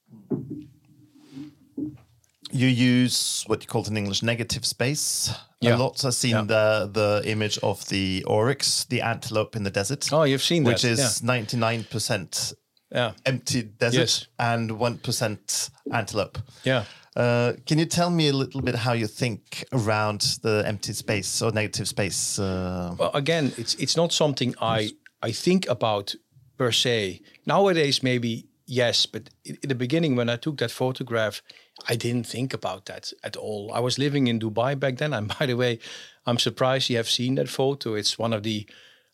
You 2.55 2.67
use 2.67 3.45
what 3.47 3.63
you 3.63 3.67
call 3.67 3.85
in 3.87 3.97
English 3.97 4.23
negative 4.23 4.67
space 4.67 5.31
Yeah. 5.61 5.77
a 5.77 5.79
lot. 5.79 6.05
I've 6.05 6.15
seen 6.15 6.33
Yeah. 6.37 6.43
the 6.47 6.91
the 6.93 7.23
image 7.31 7.59
of 7.63 7.87
the 7.89 8.23
oryx, 8.27 8.85
the 8.85 9.01
antelope 9.01 9.57
in 9.57 9.63
the 9.65 9.71
desert, 9.71 10.13
Oh, 10.13 10.25
you've 10.25 10.43
seen 10.43 10.65
that 10.65 10.71
which 10.73 10.83
that. 10.83 10.93
is 10.99 11.23
ninety 11.23 11.57
nine 11.57 11.85
percent 11.85 12.53
yeah. 12.95 13.13
empty 13.27 13.63
desert 13.63 13.99
Yes. 13.99 14.27
and 14.39 14.73
one 14.79 14.99
percent 14.99 15.71
antelope. 15.93 16.39
Yeah. 16.65 16.85
Uh, 17.15 17.53
can 17.67 17.79
you 17.79 17.85
tell 17.87 18.09
me 18.11 18.29
a 18.29 18.33
little 18.33 18.63
bit 18.63 18.75
how 18.75 18.93
you 18.95 19.07
think 19.07 19.65
around 19.73 20.21
the 20.43 20.63
empty 20.67 20.93
space 20.95 21.43
or 21.43 21.53
negative 21.53 21.87
space? 21.87 22.39
Uh, 22.39 22.95
Well, 22.99 23.11
again, 23.15 23.53
it's 23.59 23.75
it's 23.75 23.97
not 23.97 24.13
something 24.13 24.55
I 24.61 24.91
I 25.29 25.33
think 25.33 25.69
about 25.69 26.15
per 26.57 26.73
se. 26.73 27.21
Nowadays, 27.47 28.03
maybe 28.03 28.47
yes, 28.67 29.07
but 29.07 29.29
in, 29.45 29.59
in 29.63 29.69
the 29.69 29.75
beginning, 29.75 30.17
when 30.17 30.31
I 30.31 30.37
took 30.37 30.57
that 30.59 30.71
photograph, 30.71 31.43
I 31.89 31.97
didn't 31.97 32.27
think 32.27 32.55
about 32.55 32.87
that 32.87 33.13
at 33.23 33.37
all. 33.37 33.71
I 33.75 33.81
was 33.81 33.99
living 33.99 34.27
in 34.29 34.39
Dubai 34.39 34.75
back 34.79 34.97
then, 34.97 35.13
and 35.13 35.29
by 35.39 35.47
the 35.47 35.55
way, 35.57 35.79
I'm 36.25 36.39
surprised 36.39 36.89
you 36.91 36.97
have 36.97 37.11
seen 37.11 37.35
that 37.35 37.49
photo. 37.49 37.95
It's 37.95 38.19
one 38.19 38.33
of 38.37 38.43
the 38.43 38.67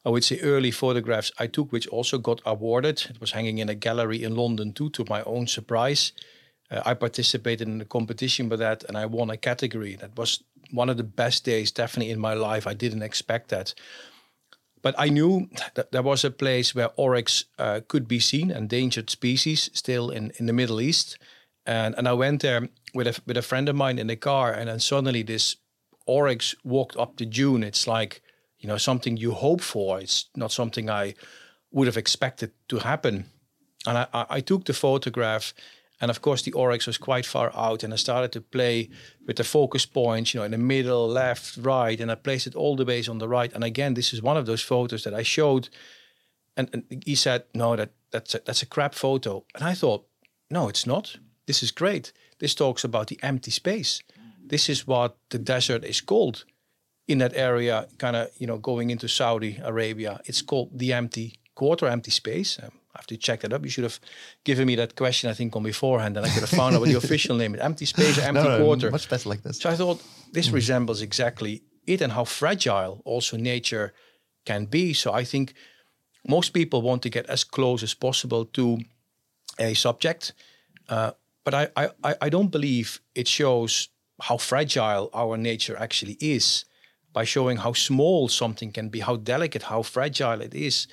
I 0.05 0.11
would 0.11 0.25
say 0.25 0.41
early 0.41 0.71
photographs 0.71 1.33
I 1.39 1.47
took, 1.47 1.73
which 1.73 1.87
also 1.89 2.19
got 2.19 2.41
awarded. 2.47 3.07
It 3.11 3.21
was 3.21 3.33
hanging 3.33 3.59
in 3.59 3.69
a 3.69 3.75
gallery 3.75 4.23
in 4.23 4.37
London 4.37 4.73
too, 4.73 4.91
to 4.91 5.05
my 5.09 5.23
own 5.23 5.47
surprise. 5.47 6.13
Uh, 6.71 6.83
I 6.85 6.95
participated 6.95 7.67
in 7.67 7.79
the 7.79 7.85
competition 7.85 8.49
with 8.49 8.61
that, 8.61 8.85
and 8.85 8.97
I 8.97 9.07
won 9.07 9.31
a 9.31 9.37
category. 9.37 9.97
That 9.97 10.17
was 10.17 10.43
one 10.71 10.89
of 10.89 10.97
the 10.97 11.05
best 11.05 11.45
days, 11.45 11.71
definitely 11.71 12.13
in 12.13 12.21
my 12.21 12.35
life. 12.35 12.67
I 12.67 12.75
didn't 12.75 13.03
expect 13.03 13.49
that 13.49 13.75
but 14.83 14.95
I 14.99 15.09
knew 15.09 15.49
that 15.75 15.93
there 15.93 16.03
was 16.03 16.25
a 16.25 16.31
place 16.31 16.75
where 16.75 16.91
oryx 16.97 17.45
uh, 17.59 17.81
could 17.89 18.07
be 18.07 18.21
seen, 18.21 18.51
endangered 18.51 19.11
species, 19.11 19.71
still 19.73 20.11
in, 20.11 20.33
in 20.39 20.47
the 20.47 20.53
Middle 20.53 20.81
East. 20.81 21.19
And, 21.67 21.95
and 21.99 22.09
I 22.09 22.13
went 22.13 22.43
there 22.43 22.69
with 22.95 23.07
a, 23.07 23.21
with 23.27 23.37
a 23.37 23.43
friend 23.43 23.69
of 23.69 23.77
mine 23.77 23.99
in 23.99 24.07
the 24.07 24.17
car, 24.17 24.53
and 24.53 24.69
then 24.69 24.81
suddenly 24.81 25.23
this 25.23 25.57
oryx 26.07 26.55
walked 26.65 26.97
up 26.97 27.17
the 27.17 27.27
dune. 27.27 27.63
It's 27.63 27.87
like, 27.87 28.23
you 28.59 28.69
know, 28.69 28.79
something 28.79 29.17
you 29.17 29.33
hope 29.33 29.61
for. 29.61 30.01
It's 30.01 30.27
not 30.35 30.53
something 30.53 30.91
I 30.91 31.15
would 31.71 31.87
have 31.87 31.97
expected 31.97 32.53
to 32.69 32.79
happen. 32.79 33.27
And 33.87 33.99
I, 33.99 34.09
I, 34.13 34.41
took 34.41 34.65
the 34.65 34.73
photograph, 34.73 35.55
and 36.01 36.11
of 36.11 36.21
course 36.21 36.43
the 36.43 36.53
oryx 36.53 36.87
was 36.87 36.99
quite 36.99 37.27
far 37.27 37.53
out, 37.55 37.85
and 37.85 37.93
I 37.93 37.97
started 37.97 38.33
to 38.33 38.41
play 38.41 38.91
with 39.27 39.37
the 39.37 39.45
focus 39.45 39.87
points, 39.87 40.35
you 40.35 40.41
know, 40.41 40.45
in 40.45 40.51
the 40.51 40.59
middle, 40.59 41.07
left, 41.07 41.57
right, 41.59 42.01
and 42.01 42.11
I 42.11 42.17
placed 42.17 42.47
it 42.47 42.57
all 42.57 42.77
the 42.77 42.85
ways 42.85 43.09
on 43.09 43.19
the 43.19 43.29
right. 43.29 43.53
And 43.53 43.63
again, 43.63 43.95
this 43.95 44.13
is 44.13 44.23
one 44.23 44.37
of 44.37 44.47
those 44.47 44.63
photos 44.63 45.05
that 45.05 45.15
I 45.15 45.23
showed, 45.23 45.69
and, 46.57 46.69
and 46.73 47.03
he 47.07 47.15
said, 47.15 47.45
"No, 47.55 47.77
that 47.77 47.91
that's 48.11 48.35
a, 48.35 48.41
that's 48.45 48.63
a 48.63 48.67
crap 48.67 48.95
photo." 48.95 49.45
And 49.55 49.63
I 49.63 49.75
thought, 49.75 50.07
"No, 50.51 50.69
it's 50.69 50.87
not. 50.87 51.17
This 51.47 51.63
is 51.63 51.71
great. 51.71 52.13
This 52.41 52.55
talks 52.55 52.85
about 52.85 53.07
the 53.07 53.19
empty 53.23 53.53
space. 53.53 54.03
This 54.45 54.69
is 54.69 54.87
what 54.87 55.17
the 55.31 55.39
desert 55.39 55.85
is 55.85 56.01
called." 56.01 56.45
In 57.09 57.19
that 57.19 57.33
area, 57.35 57.87
kind 57.99 58.17
of 58.17 58.29
you 58.39 58.47
know 58.47 58.59
going 58.59 58.91
into 58.91 59.09
Saudi 59.09 59.59
Arabia. 59.65 60.21
It's 60.27 60.43
called 60.43 60.69
the 60.79 60.93
empty 60.93 61.39
quarter, 61.55 61.87
empty 61.89 62.11
space. 62.11 62.59
Um, 62.63 62.71
I 62.95 62.99
have 63.01 63.07
to 63.07 63.17
check 63.17 63.41
that 63.41 63.53
up. 63.53 63.63
You 63.65 63.71
should 63.71 63.85
have 63.85 64.01
given 64.45 64.67
me 64.67 64.77
that 64.77 64.95
question, 64.97 65.31
I 65.31 65.35
think, 65.35 65.55
on 65.57 65.63
beforehand, 65.63 66.17
and 66.17 66.27
I 66.27 66.31
could 66.31 66.41
have 66.49 66.51
found 66.59 66.75
out 66.75 66.81
what 66.81 66.89
the 66.91 66.97
official 67.05 67.37
name 67.37 67.55
is. 67.55 67.61
Empty 67.61 67.87
space, 67.87 68.19
empty 68.31 68.43
no, 68.43 68.59
no, 68.59 68.65
quarter. 68.65 68.91
much 68.91 69.09
better 69.09 69.29
like 69.29 69.43
this. 69.43 69.59
So 69.59 69.71
I 69.71 69.77
thought 69.77 70.03
this 70.33 70.51
resembles 70.51 71.01
exactly 71.03 71.63
it 71.87 72.01
and 72.03 72.13
how 72.13 72.25
fragile 72.25 73.01
also 73.05 73.37
nature 73.37 73.93
can 74.45 74.67
be. 74.67 74.95
So 74.95 75.13
I 75.21 75.25
think 75.25 75.55
most 76.27 76.51
people 76.53 76.83
want 76.83 77.03
to 77.03 77.09
get 77.11 77.27
as 77.31 77.45
close 77.45 77.83
as 77.85 77.95
possible 77.95 78.45
to 78.47 78.79
a 79.59 79.75
subject, 79.75 80.33
uh, 80.89 81.13
but 81.45 81.55
I, 81.55 81.69
I- 82.05 82.17
I 82.27 82.29
don't 82.29 82.51
believe 82.51 83.01
it 83.15 83.29
shows 83.29 83.89
how 84.21 84.37
fragile 84.39 85.09
our 85.15 85.37
nature 85.37 85.77
actually 85.79 86.17
is 86.21 86.65
by 87.19 87.25
showing 87.25 87.59
how 87.59 87.73
small 87.73 88.29
something 88.29 88.71
can 88.71 88.89
be, 88.91 89.01
how 89.01 89.17
delicate, 89.17 89.65
how 89.65 89.83
fragile 89.83 90.41
it 90.41 90.55
is. 90.55 90.87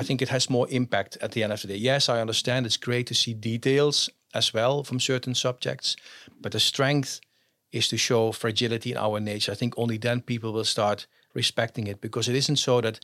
I 0.00 0.02
think 0.02 0.22
it 0.22 0.30
has 0.30 0.48
more 0.48 0.66
impact 0.70 1.18
at 1.20 1.32
the 1.32 1.42
end 1.42 1.52
of 1.52 1.60
the 1.60 1.68
day. 1.68 1.76
Yes, 1.76 2.08
I 2.08 2.22
understand 2.22 2.64
it's 2.64 2.78
great 2.78 3.06
to 3.08 3.14
see 3.14 3.34
details 3.34 4.08
as 4.32 4.54
well 4.54 4.84
from 4.84 5.00
certain 5.00 5.34
subjects, 5.34 5.96
but 6.40 6.52
the 6.52 6.60
strength 6.60 7.20
is 7.72 7.88
to 7.88 7.98
show 7.98 8.32
fragility 8.32 8.92
in 8.92 8.96
our 8.96 9.20
nature. 9.20 9.52
I 9.52 9.56
think 9.56 9.74
only 9.76 9.98
then 9.98 10.22
people 10.22 10.50
will 10.54 10.64
start 10.64 11.06
respecting 11.34 11.88
it 11.88 12.00
because 12.00 12.30
it 12.30 12.36
isn't 12.36 12.58
so 12.58 12.80
that 12.80 13.00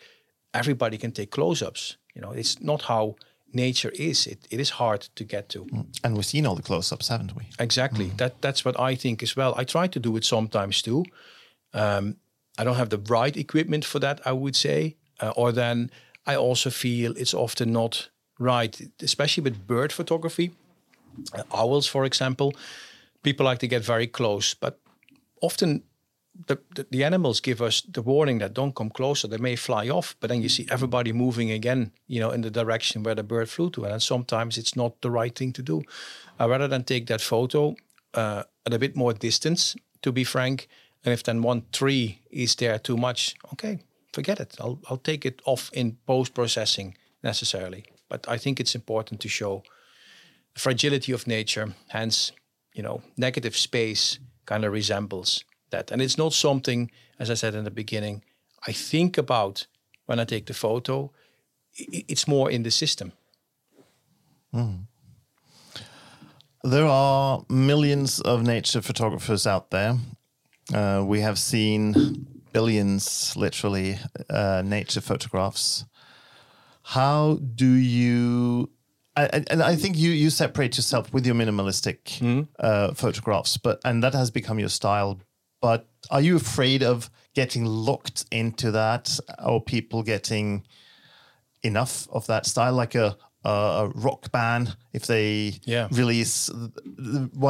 everybody 0.55 0.97
can 0.97 1.13
take 1.13 1.31
close-ups. 1.31 1.99
You 2.15 2.23
know, 2.23 2.33
it's 2.33 2.59
not 2.61 2.83
how 2.83 3.17
nature 3.53 3.93
is. 3.95 4.27
It, 4.27 4.49
it 4.51 4.61
is 4.61 4.71
hard 4.71 5.01
to 5.15 5.25
get 5.25 5.49
to. 5.51 5.67
And 6.03 6.15
we've 6.15 6.25
seen 6.25 6.47
all 6.47 6.57
the 6.57 6.63
close-ups, 6.63 7.09
haven't 7.09 7.35
we? 7.37 7.43
Exactly. 7.59 8.13
That 8.17 8.41
that's 8.41 8.65
what 8.65 8.81
I 8.91 8.97
think 8.97 9.23
as 9.23 9.37
well. 9.37 9.53
I 9.61 9.65
try 9.65 9.89
to 9.89 10.01
do 10.01 10.17
it 10.17 10.25
sometimes 10.25 10.81
too. 10.81 11.05
Um, 11.75 12.17
I 12.59 12.65
don't 12.65 12.77
have 12.77 12.91
the 12.91 12.99
right 12.99 13.37
equipment 13.37 13.85
for 13.85 13.99
that. 14.01 14.21
I 14.27 14.33
would 14.33 14.57
say, 14.57 14.97
uh, 15.21 15.33
or 15.37 15.53
then 15.53 15.91
I 16.27 16.37
also 16.37 16.71
feel 16.71 17.13
it's 17.17 17.35
often 17.35 17.73
not 17.73 18.09
right, 18.39 18.81
especially 19.01 19.45
with 19.45 19.67
bird 19.67 19.93
photography. 19.93 20.53
Uh, 21.33 21.43
owls, 21.53 21.87
for 21.87 22.05
example, 22.05 22.55
people 23.23 23.47
like 23.47 23.59
to 23.59 23.69
get 23.69 23.85
very 23.85 24.07
close, 24.07 24.55
but 24.55 24.79
often 25.41 25.83
the, 26.47 26.59
the, 26.75 26.87
the 26.91 27.05
animals 27.05 27.41
give 27.41 27.63
us 27.63 27.81
the 27.81 28.03
warning 28.03 28.39
that 28.39 28.55
don't 28.55 28.75
come 28.75 28.91
closer. 28.91 29.29
They 29.29 29.39
may 29.39 29.57
fly 29.57 29.89
off, 29.89 30.17
but 30.21 30.29
then 30.29 30.43
you 30.43 30.49
see 30.49 30.67
everybody 30.71 31.13
moving 31.13 31.51
again, 31.51 31.93
you 32.07 32.21
know, 32.21 32.31
in 32.31 32.43
the 32.43 32.51
direction 32.51 33.03
where 33.03 33.15
the 33.15 33.23
bird 33.23 33.49
flew 33.49 33.71
to. 33.71 33.85
And 33.85 34.03
sometimes 34.03 34.59
it's 34.59 34.77
not 34.77 35.01
the 35.01 35.11
right 35.11 35.35
thing 35.35 35.53
to 35.55 35.63
do. 35.63 35.83
Uh, 36.39 36.49
rather 36.49 36.69
than 36.69 36.85
take 36.85 37.07
that 37.07 37.21
photo 37.21 37.75
uh, 38.15 38.43
at 38.67 38.75
a 38.75 38.79
bit 38.79 38.97
more 38.97 39.15
distance, 39.15 39.77
to 40.03 40.13
be 40.13 40.25
frank, 40.25 40.69
and 41.05 41.13
if 41.13 41.23
then 41.23 41.43
one 41.43 41.65
tree 41.73 42.21
is 42.31 42.55
there 42.57 42.79
too 42.79 42.97
much, 42.97 43.35
okay, 43.53 43.81
forget 44.13 44.41
it. 44.41 44.57
I'll, 44.61 44.81
I'll 44.89 44.97
take 44.97 45.25
it 45.25 45.41
off 45.45 45.71
in 45.73 45.99
post 46.07 46.35
processing 46.35 46.97
necessarily. 47.23 47.85
But 48.09 48.29
I 48.29 48.39
think 48.39 48.61
it's 48.61 48.75
important 48.75 49.21
to 49.21 49.29
show 49.29 49.63
the 50.55 50.61
fragility 50.61 51.13
of 51.13 51.27
nature, 51.27 51.75
hence, 51.89 52.33
you 52.75 52.83
know, 52.83 53.03
negative 53.17 53.57
space 53.57 54.19
kind 54.47 54.65
of 54.65 54.73
resembles 54.73 55.45
that. 55.71 55.91
And 55.91 56.01
it's 56.01 56.19
not 56.19 56.33
something, 56.33 56.91
as 57.19 57.31
I 57.31 57.35
said 57.35 57.55
in 57.55 57.65
the 57.65 57.71
beginning, 57.71 58.23
I 58.67 58.73
think 58.73 59.19
about 59.19 59.67
when 60.07 60.21
I 60.21 60.25
take 60.25 60.47
the 60.47 60.55
photo. 60.55 61.13
It's 61.75 62.27
more 62.27 62.51
in 62.51 62.63
the 62.63 62.71
system. 62.71 63.13
Hmm. 64.53 64.87
There 66.65 66.87
are 66.87 67.45
millions 67.49 68.21
of 68.21 68.43
nature 68.43 68.83
photographers 68.83 69.47
out 69.47 69.71
there. 69.71 69.99
Uh, 70.73 71.05
we 71.07 71.21
have 71.21 71.39
seen 71.39 72.27
billions, 72.53 73.37
literally, 73.37 73.99
uh, 74.31 74.63
nature 74.65 75.01
photographs. 75.01 75.85
How 76.83 77.39
do 77.55 77.67
you? 77.71 78.71
I, 79.17 79.45
and 79.51 79.63
I 79.63 79.77
think 79.77 79.97
you 79.97 80.11
you 80.11 80.31
separate 80.31 80.77
yourself 80.77 81.13
with 81.13 81.27
your 81.27 81.35
minimalistic 81.35 82.21
uh, 82.61 82.93
photographs, 82.95 83.57
but 83.57 83.81
and 83.85 84.03
that 84.03 84.15
has 84.15 84.31
become 84.31 84.59
your 84.59 84.69
style. 84.69 85.21
But 85.61 85.89
are 86.11 86.21
you 86.21 86.37
afraid 86.37 86.83
of 86.83 87.11
getting 87.35 87.65
locked 87.65 88.25
into 88.31 88.71
that, 88.73 89.19
or 89.45 89.61
people 89.61 90.03
getting 90.03 90.67
enough 91.63 92.07
of 92.11 92.27
that 92.27 92.47
style, 92.47 92.75
like 92.75 92.95
a 92.95 93.17
a, 93.47 93.85
a 93.85 93.89
rock 93.95 94.31
band? 94.33 94.77
If 94.93 95.07
they 95.07 95.61
Yeah. 95.65 95.89
release 95.91 96.51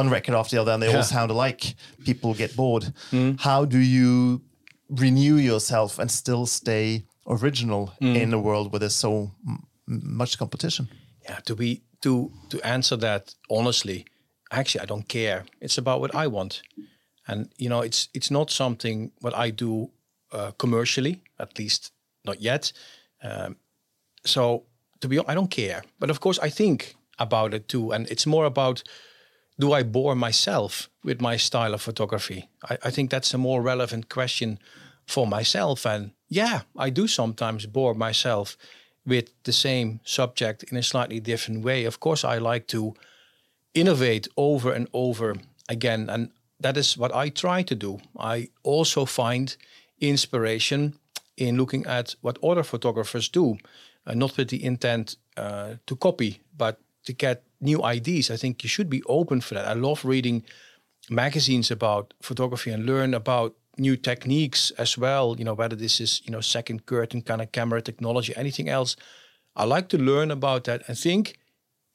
one 0.01 0.09
record 0.09 0.35
after 0.35 0.55
the 0.55 0.61
other 0.61 0.73
and 0.73 0.81
they 0.83 0.95
all 0.95 1.03
sound 1.03 1.31
alike, 1.31 1.75
people 2.05 2.33
get 2.33 2.55
bored. 2.55 2.93
How 3.39 3.65
do 3.65 3.77
you 3.79 4.41
renew 4.89 5.35
yourself 5.35 5.99
and 5.99 6.09
still 6.11 6.45
stay 6.45 7.03
original 7.25 7.93
in 7.99 8.33
a 8.33 8.39
world 8.39 8.71
where 8.71 8.79
there's 8.79 8.95
so 8.99 9.31
much 9.85 10.37
competition? 10.37 10.87
Yeah, 11.29 11.39
to 11.45 11.55
be 11.55 11.81
to 12.01 12.31
to 12.49 12.57
answer 12.63 12.97
that 12.99 13.35
honestly, 13.49 14.05
actually 14.51 14.83
I 14.83 14.85
don't 14.85 15.07
care. 15.07 15.43
It's 15.61 15.77
about 15.77 15.99
what 16.01 16.15
I 16.15 16.27
want, 16.27 16.61
and 17.27 17.49
you 17.57 17.69
know, 17.69 17.81
it's 17.85 18.09
it's 18.13 18.31
not 18.31 18.51
something 18.51 19.11
what 19.21 19.33
I 19.47 19.51
do 19.51 19.89
uh, 20.31 20.51
commercially, 20.57 21.21
at 21.39 21.57
least 21.59 21.91
not 22.25 22.41
yet. 22.41 22.73
Um, 23.23 23.55
so 24.25 24.63
to 25.01 25.07
be, 25.07 25.17
hon- 25.17 25.25
I 25.27 25.33
don't 25.33 25.51
care. 25.51 25.83
But 25.99 26.09
of 26.09 26.19
course, 26.19 26.39
I 26.39 26.49
think 26.49 26.95
about 27.19 27.53
it 27.53 27.67
too, 27.67 27.91
and 27.91 28.07
it's 28.09 28.25
more 28.25 28.45
about 28.45 28.83
do 29.59 29.73
I 29.73 29.83
bore 29.83 30.15
myself 30.15 30.89
with 31.03 31.19
my 31.19 31.37
style 31.37 31.73
of 31.73 31.81
photography? 31.81 32.47
I, 32.69 32.77
I 32.83 32.91
think 32.91 33.09
that's 33.09 33.33
a 33.33 33.37
more 33.37 33.61
relevant 33.61 34.09
question 34.09 34.59
for 35.05 35.25
myself. 35.25 35.85
And 35.85 36.11
yeah, 36.29 36.61
I 36.75 36.89
do 36.89 37.07
sometimes 37.07 37.65
bore 37.65 37.95
myself 37.95 38.57
with 39.05 39.31
the 39.43 39.53
same 39.53 39.99
subject 40.03 40.63
in 40.63 40.77
a 40.77 40.83
slightly 40.83 41.19
different 41.19 41.63
way. 41.63 41.85
Of 41.85 41.99
course, 41.99 42.23
I 42.23 42.37
like 42.37 42.67
to 42.67 42.93
innovate 43.73 44.27
over 44.35 44.71
and 44.71 44.87
over 44.93 45.35
again. 45.69 46.09
And 46.09 46.31
that 46.59 46.77
is 46.77 46.97
what 46.97 47.15
I 47.15 47.29
try 47.29 47.63
to 47.63 47.75
do. 47.75 47.99
I 48.19 48.49
also 48.63 49.05
find 49.05 49.55
inspiration 49.99 50.99
in 51.37 51.57
looking 51.57 51.85
at 51.85 52.15
what 52.21 52.43
other 52.43 52.63
photographers 52.63 53.29
do, 53.29 53.57
not 54.15 54.37
with 54.37 54.49
the 54.49 54.63
intent 54.63 55.17
uh, 55.35 55.75
to 55.85 55.95
copy, 55.95 56.41
but 56.55 56.79
to 57.05 57.13
get 57.13 57.43
new 57.59 57.83
ideas. 57.83 58.29
I 58.29 58.37
think 58.37 58.63
you 58.63 58.69
should 58.69 58.89
be 58.89 59.03
open 59.03 59.41
for 59.41 59.55
that. 59.55 59.67
I 59.67 59.73
love 59.73 60.05
reading 60.05 60.43
magazines 61.09 61.71
about 61.71 62.13
photography 62.21 62.71
and 62.71 62.85
learn 62.85 63.13
about 63.13 63.55
new 63.77 63.95
techniques 63.95 64.71
as 64.77 64.97
well. 64.97 65.35
You 65.37 65.45
know, 65.45 65.53
whether 65.53 65.75
this 65.75 65.99
is 65.99 66.21
you 66.25 66.31
know 66.31 66.41
second 66.41 66.85
curtain 66.85 67.21
kind 67.21 67.41
of 67.41 67.51
camera 67.51 67.81
technology, 67.81 68.33
anything 68.35 68.69
else. 68.69 68.95
I 69.55 69.65
like 69.65 69.89
to 69.89 69.97
learn 69.97 70.31
about 70.31 70.65
that 70.65 70.83
and 70.87 70.97
think, 70.97 71.39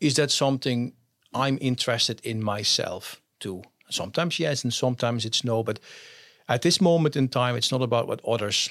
is 0.01 0.15
that 0.15 0.33
something 0.33 0.95
I'm 1.33 1.59
interested 1.61 2.21
in 2.25 2.43
myself 2.43 3.21
too? 3.39 3.63
Sometimes 3.89 4.39
yes, 4.41 4.65
and 4.65 4.73
sometimes 4.75 5.25
it's 5.25 5.45
no. 5.45 5.63
But 5.63 5.79
at 6.49 6.63
this 6.63 6.81
moment 6.81 7.17
in 7.17 7.29
time, 7.29 7.57
it's 7.57 7.71
not 7.71 7.83
about 7.83 8.09
what 8.09 8.21
others 8.27 8.71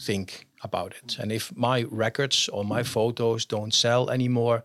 think 0.00 0.46
about 0.62 0.94
it. 1.02 1.18
And 1.18 1.30
if 1.32 1.54
my 1.56 1.84
records 1.90 2.48
or 2.48 2.64
my 2.64 2.82
photos 2.82 3.44
don't 3.44 3.74
sell 3.74 4.10
anymore, 4.10 4.64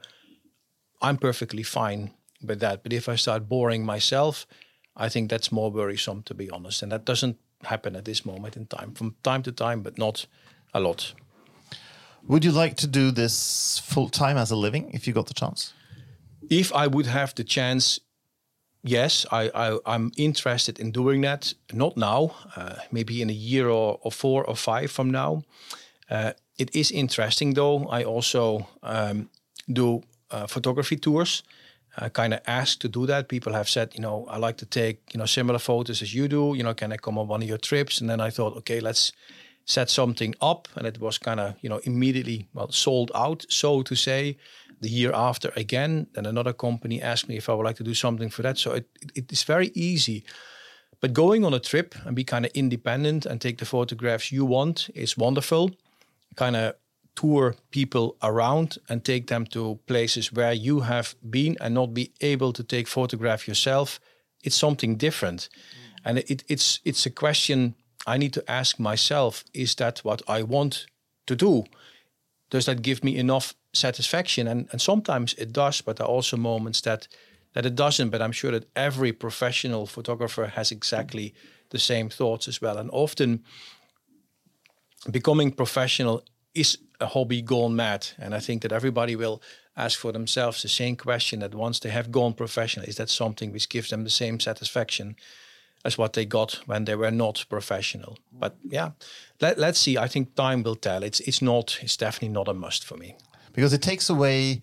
I'm 1.01 1.17
perfectly 1.17 1.63
fine 1.63 2.11
with 2.41 2.59
that. 2.59 2.83
But 2.83 2.93
if 2.93 3.09
I 3.09 3.15
start 3.15 3.49
boring 3.49 3.85
myself, 3.85 4.47
I 4.95 5.09
think 5.09 5.29
that's 5.29 5.51
more 5.51 5.71
worrisome, 5.71 6.23
to 6.23 6.33
be 6.33 6.49
honest. 6.49 6.83
And 6.83 6.91
that 6.91 7.05
doesn't 7.05 7.37
happen 7.63 7.95
at 7.95 8.05
this 8.05 8.25
moment 8.25 8.55
in 8.55 8.65
time. 8.67 8.93
From 8.93 9.15
time 9.23 9.43
to 9.43 9.51
time, 9.51 9.81
but 9.81 9.97
not 9.97 10.25
a 10.73 10.79
lot. 10.79 11.13
Would 12.27 12.43
you 12.43 12.51
like 12.51 12.75
to 12.77 12.87
do 12.87 13.11
this 13.11 13.79
full 13.79 14.09
time 14.09 14.37
as 14.37 14.51
a 14.51 14.55
living 14.55 14.91
if 14.93 15.07
you 15.07 15.13
got 15.13 15.27
the 15.27 15.33
chance? 15.33 15.73
If 16.49 16.73
I 16.73 16.87
would 16.87 17.07
have 17.07 17.35
the 17.35 17.43
chance, 17.43 17.99
yes, 18.85 19.25
I, 19.31 19.49
I 19.85 19.95
am 19.95 20.11
interested 20.15 20.79
in 20.79 20.91
doing 20.91 21.21
that. 21.21 21.53
Not 21.73 21.97
now, 21.97 22.35
uh, 22.55 22.75
maybe 22.91 23.21
in 23.21 23.29
a 23.29 23.33
year 23.33 23.67
or, 23.67 23.99
or, 24.01 24.11
four 24.11 24.45
or 24.45 24.55
five 24.55 24.91
from 24.91 25.09
now. 25.09 25.43
Uh, 26.09 26.31
it 26.57 26.73
is 26.75 26.91
interesting 26.91 27.55
though. 27.55 27.87
I 27.87 28.03
also 28.03 28.67
um, 28.83 29.29
do 29.71 30.03
uh, 30.31 30.47
photography 30.47 30.97
tours. 30.97 31.43
I 31.97 32.09
kind 32.09 32.33
of 32.33 32.41
asked 32.45 32.81
to 32.81 32.89
do 32.89 33.05
that. 33.05 33.27
People 33.27 33.53
have 33.53 33.69
said, 33.69 33.93
you 33.95 34.01
know, 34.01 34.25
I 34.29 34.37
like 34.37 34.57
to 34.57 34.65
take, 34.65 35.13
you 35.13 35.17
know, 35.17 35.25
similar 35.25 35.59
photos 35.59 36.01
as 36.01 36.13
you 36.13 36.27
do. 36.27 36.53
You 36.55 36.63
know, 36.63 36.73
can 36.73 36.91
I 36.91 36.97
come 36.97 37.17
on 37.17 37.27
one 37.27 37.41
of 37.41 37.47
your 37.47 37.57
trips? 37.57 38.01
And 38.01 38.09
then 38.09 38.19
I 38.19 38.29
thought, 38.29 38.57
okay, 38.57 38.81
let's 38.81 39.13
set 39.65 39.89
something 39.89 40.35
up. 40.41 40.67
And 40.75 40.85
it 40.85 40.99
was 40.99 41.17
kind 41.17 41.39
of, 41.39 41.55
you 41.61 41.69
know, 41.69 41.79
immediately, 41.83 42.47
well, 42.53 42.69
sold 42.71 43.11
out, 43.15 43.45
so 43.49 43.81
to 43.83 43.95
say. 43.95 44.37
The 44.85 44.91
year 44.91 45.11
after 45.13 45.51
again, 45.55 46.05
then 46.13 46.27
another 46.27 46.53
company 46.53 47.01
asked 47.01 47.27
me 47.27 47.37
if 47.37 47.49
I 47.49 47.53
would 47.55 47.65
like 47.65 47.77
to 47.77 47.83
do 47.83 47.95
something 47.95 48.29
for 48.29 48.43
that. 48.43 48.59
So 48.59 48.73
it, 48.73 48.85
it 49.15 49.31
is 49.31 49.43
very 49.43 49.71
easy. 49.73 50.23
But 51.01 51.11
going 51.13 51.43
on 51.43 51.55
a 51.55 51.59
trip 51.59 51.95
and 52.05 52.15
be 52.15 52.23
kind 52.23 52.45
of 52.45 52.51
independent 52.53 53.25
and 53.25 53.41
take 53.41 53.57
the 53.57 53.65
photographs 53.65 54.31
you 54.31 54.45
want 54.45 54.89
is 54.93 55.17
wonderful. 55.17 55.71
Kind 56.35 56.55
of 56.55 56.75
tour 57.15 57.55
people 57.71 58.15
around 58.21 58.77
and 58.89 59.03
take 59.03 59.25
them 59.25 59.45
to 59.45 59.79
places 59.87 60.31
where 60.31 60.53
you 60.53 60.81
have 60.81 61.15
been 61.29 61.57
and 61.59 61.73
not 61.73 61.93
be 61.93 62.11
able 62.21 62.53
to 62.53 62.63
take 62.63 62.87
photograph 62.87 63.47
yourself 63.47 63.99
it's 64.43 64.55
something 64.55 64.97
different 64.97 65.49
mm. 65.49 66.01
and 66.05 66.17
it, 66.19 66.43
it's 66.47 66.79
it's 66.83 67.05
a 67.05 67.09
question 67.09 67.73
i 68.05 68.17
need 68.17 68.33
to 68.33 68.43
ask 68.51 68.79
myself 68.79 69.43
is 69.53 69.75
that 69.75 69.99
what 70.03 70.21
i 70.27 70.43
want 70.43 70.85
to 71.25 71.35
do 71.35 71.63
does 72.49 72.65
that 72.65 72.81
give 72.81 73.03
me 73.03 73.17
enough 73.17 73.53
satisfaction 73.75 74.47
and, 74.47 74.67
and 74.71 74.81
sometimes 74.81 75.33
it 75.35 75.51
does 75.51 75.81
but 75.81 75.97
there 75.97 76.07
are 76.07 76.15
also 76.15 76.37
moments 76.37 76.81
that 76.81 77.07
that 77.53 77.65
it 77.65 77.75
doesn't 77.75 78.09
but 78.09 78.21
i'm 78.21 78.31
sure 78.31 78.51
that 78.51 78.69
every 78.75 79.11
professional 79.11 79.85
photographer 79.85 80.45
has 80.47 80.71
exactly 80.71 81.33
the 81.69 81.79
same 81.79 82.09
thoughts 82.09 82.47
as 82.47 82.61
well 82.61 82.77
and 82.77 82.89
often 82.91 83.43
becoming 85.11 85.51
professional 85.51 86.23
is 86.53 86.77
a 86.99 87.07
hobby 87.07 87.41
gone 87.41 87.75
mad. 87.75 88.07
And 88.17 88.33
I 88.33 88.39
think 88.39 88.61
that 88.61 88.71
everybody 88.71 89.15
will 89.15 89.41
ask 89.75 89.99
for 89.99 90.11
themselves 90.11 90.61
the 90.61 90.69
same 90.69 90.95
question 90.95 91.39
that 91.39 91.53
once 91.53 91.79
they 91.79 91.89
have 91.89 92.11
gone 92.11 92.33
professional, 92.33 92.85
is 92.85 92.95
that 92.95 93.09
something 93.09 93.51
which 93.51 93.69
gives 93.69 93.89
them 93.89 94.03
the 94.03 94.09
same 94.09 94.39
satisfaction 94.39 95.15
as 95.83 95.97
what 95.97 96.13
they 96.13 96.25
got 96.25 96.61
when 96.65 96.85
they 96.85 96.95
were 96.95 97.11
not 97.11 97.45
professional? 97.49 98.17
But 98.31 98.55
yeah, 98.63 98.91
let, 99.41 99.59
let's 99.59 99.79
see. 99.79 99.97
I 99.97 100.07
think 100.07 100.35
time 100.35 100.63
will 100.63 100.75
tell. 100.75 101.03
It's 101.03 101.19
it's 101.21 101.41
not. 101.41 101.77
It's 101.81 101.97
definitely 101.97 102.29
not 102.29 102.47
a 102.47 102.53
must 102.53 102.85
for 102.85 102.97
me 102.97 103.15
because 103.55 103.73
it 103.73 103.81
takes 103.81 104.09
away 104.09 104.61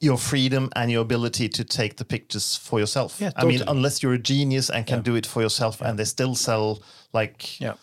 your 0.00 0.16
freedom 0.16 0.68
and 0.76 0.90
your 0.90 1.02
ability 1.02 1.48
to 1.48 1.64
take 1.64 1.96
the 1.96 2.04
pictures 2.04 2.56
for 2.56 2.78
yourself. 2.78 3.20
Yeah, 3.20 3.30
totally. 3.30 3.54
I 3.54 3.58
mean, 3.58 3.68
unless 3.68 4.02
you're 4.02 4.12
a 4.12 4.18
genius 4.18 4.70
and 4.70 4.86
can 4.86 4.98
yeah. 4.98 5.02
do 5.02 5.14
it 5.16 5.26
for 5.26 5.42
yourself, 5.42 5.78
yeah. 5.80 5.90
and 5.90 5.98
they 5.98 6.04
still 6.04 6.34
sell 6.34 6.82
like 7.12 7.60
yeah. 7.60 7.74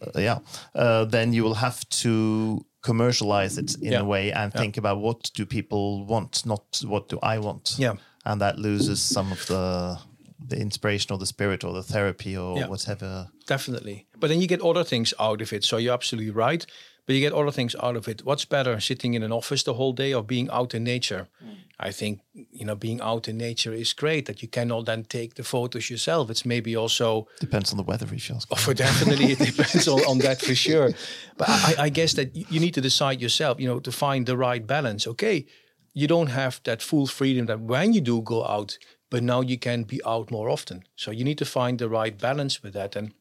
Uh, 0.00 0.20
yeah, 0.20 0.38
uh, 0.76 1.04
then 1.04 1.32
you 1.32 1.42
will 1.42 1.54
have 1.54 1.88
to 1.88 2.64
commercialize 2.82 3.58
it 3.58 3.74
in 3.82 3.92
yeah. 3.92 3.98
a 3.98 4.04
way 4.04 4.30
and 4.30 4.52
think 4.52 4.76
about 4.76 4.98
what 4.98 5.30
do 5.34 5.44
people 5.44 6.04
want, 6.06 6.46
not 6.46 6.80
what 6.86 7.08
do 7.08 7.18
I 7.20 7.38
want. 7.38 7.74
Yeah. 7.76 7.94
And 8.24 8.40
that 8.40 8.58
loses 8.58 9.02
some 9.02 9.32
of 9.32 9.44
the 9.46 9.98
the 10.38 10.58
inspiration 10.58 11.12
or 11.12 11.18
the 11.18 11.26
spirit 11.26 11.64
or 11.64 11.72
the 11.72 11.82
therapy 11.82 12.36
or 12.36 12.58
yeah. 12.58 12.68
whatever. 12.68 13.28
Definitely. 13.46 14.06
But 14.16 14.28
then 14.28 14.40
you 14.40 14.46
get 14.46 14.62
other 14.62 14.84
things 14.84 15.12
out 15.18 15.40
of 15.40 15.52
it. 15.52 15.64
So 15.64 15.76
you're 15.76 15.94
absolutely 15.94 16.30
right 16.30 16.64
but 17.08 17.14
you 17.14 17.22
get 17.22 17.32
other 17.32 17.50
things 17.50 17.74
out 17.82 17.96
of 17.96 18.06
it. 18.06 18.22
What's 18.22 18.44
better, 18.44 18.78
sitting 18.80 19.14
in 19.14 19.22
an 19.22 19.32
office 19.32 19.62
the 19.62 19.72
whole 19.72 19.94
day 19.94 20.12
or 20.12 20.22
being 20.22 20.50
out 20.50 20.74
in 20.74 20.84
nature? 20.84 21.26
Mm. 21.42 21.56
I 21.80 21.90
think 21.90 22.20
you 22.34 22.66
know 22.66 22.74
being 22.74 23.00
out 23.00 23.28
in 23.28 23.38
nature 23.38 23.72
is 23.72 23.94
great. 23.94 24.26
That 24.26 24.42
you 24.42 24.48
cannot 24.48 24.84
then 24.84 25.04
take 25.04 25.36
the 25.36 25.42
photos 25.42 25.88
yourself. 25.88 26.28
It's 26.28 26.44
maybe 26.44 26.76
also 26.76 27.26
depends 27.40 27.70
on 27.70 27.78
the 27.78 27.82
weather, 27.82 28.06
if 28.12 28.28
you 28.28 28.34
ask. 28.34 28.48
Oh, 28.50 28.56
for 28.56 28.74
definitely, 28.86 29.32
it 29.32 29.38
depends 29.38 29.88
on, 29.88 30.00
on 30.00 30.18
that 30.18 30.42
for 30.42 30.54
sure. 30.54 30.90
But 31.38 31.48
I, 31.48 31.74
I 31.78 31.88
guess 31.88 32.12
that 32.12 32.36
you 32.36 32.60
need 32.60 32.74
to 32.74 32.82
decide 32.82 33.22
yourself. 33.22 33.58
You 33.58 33.68
know, 33.68 33.80
to 33.80 33.90
find 33.90 34.26
the 34.26 34.36
right 34.36 34.66
balance. 34.66 35.06
Okay, 35.06 35.46
you 35.94 36.08
don't 36.08 36.28
have 36.28 36.60
that 36.64 36.82
full 36.82 37.06
freedom 37.06 37.46
that 37.46 37.60
when 37.60 37.94
you 37.94 38.02
do 38.02 38.20
go 38.20 38.44
out, 38.44 38.76
but 39.10 39.22
now 39.22 39.40
you 39.40 39.58
can 39.58 39.84
be 39.84 40.00
out 40.04 40.30
more 40.30 40.50
often. 40.50 40.84
So 40.96 41.10
you 41.10 41.24
need 41.24 41.38
to 41.38 41.44
find 41.44 41.78
the 41.78 41.88
right 41.88 42.16
balance 42.16 42.62
with 42.62 42.74
that. 42.74 42.96
And 42.96 43.14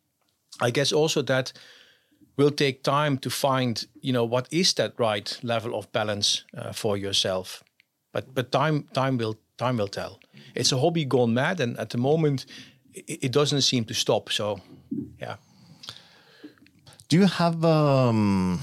I 0.61 0.71
guess 0.71 0.91
also 0.91 1.21
that 1.23 1.53
will 2.37 2.51
take 2.51 2.83
time 2.83 3.17
to 3.17 3.29
find 3.29 3.85
you 4.01 4.13
know 4.13 4.23
what 4.23 4.47
is 4.51 4.73
that 4.73 4.93
right 4.97 5.39
level 5.43 5.75
of 5.75 5.91
balance 5.91 6.43
uh, 6.55 6.71
for 6.71 6.95
yourself 6.97 7.63
but 8.13 8.33
but 8.33 8.51
time 8.51 8.83
time 8.93 9.17
will 9.17 9.35
time 9.57 9.77
will 9.77 9.87
tell 9.87 10.19
it's 10.55 10.71
a 10.71 10.77
hobby 10.77 11.03
gone 11.03 11.33
mad 11.33 11.59
and 11.59 11.77
at 11.79 11.89
the 11.89 11.97
moment 11.97 12.45
it, 12.93 13.23
it 13.23 13.31
doesn't 13.31 13.61
seem 13.61 13.83
to 13.83 13.93
stop 13.93 14.29
so 14.31 14.61
yeah 15.19 15.35
do 17.09 17.17
you 17.17 17.25
have 17.25 17.63
um, 17.63 18.59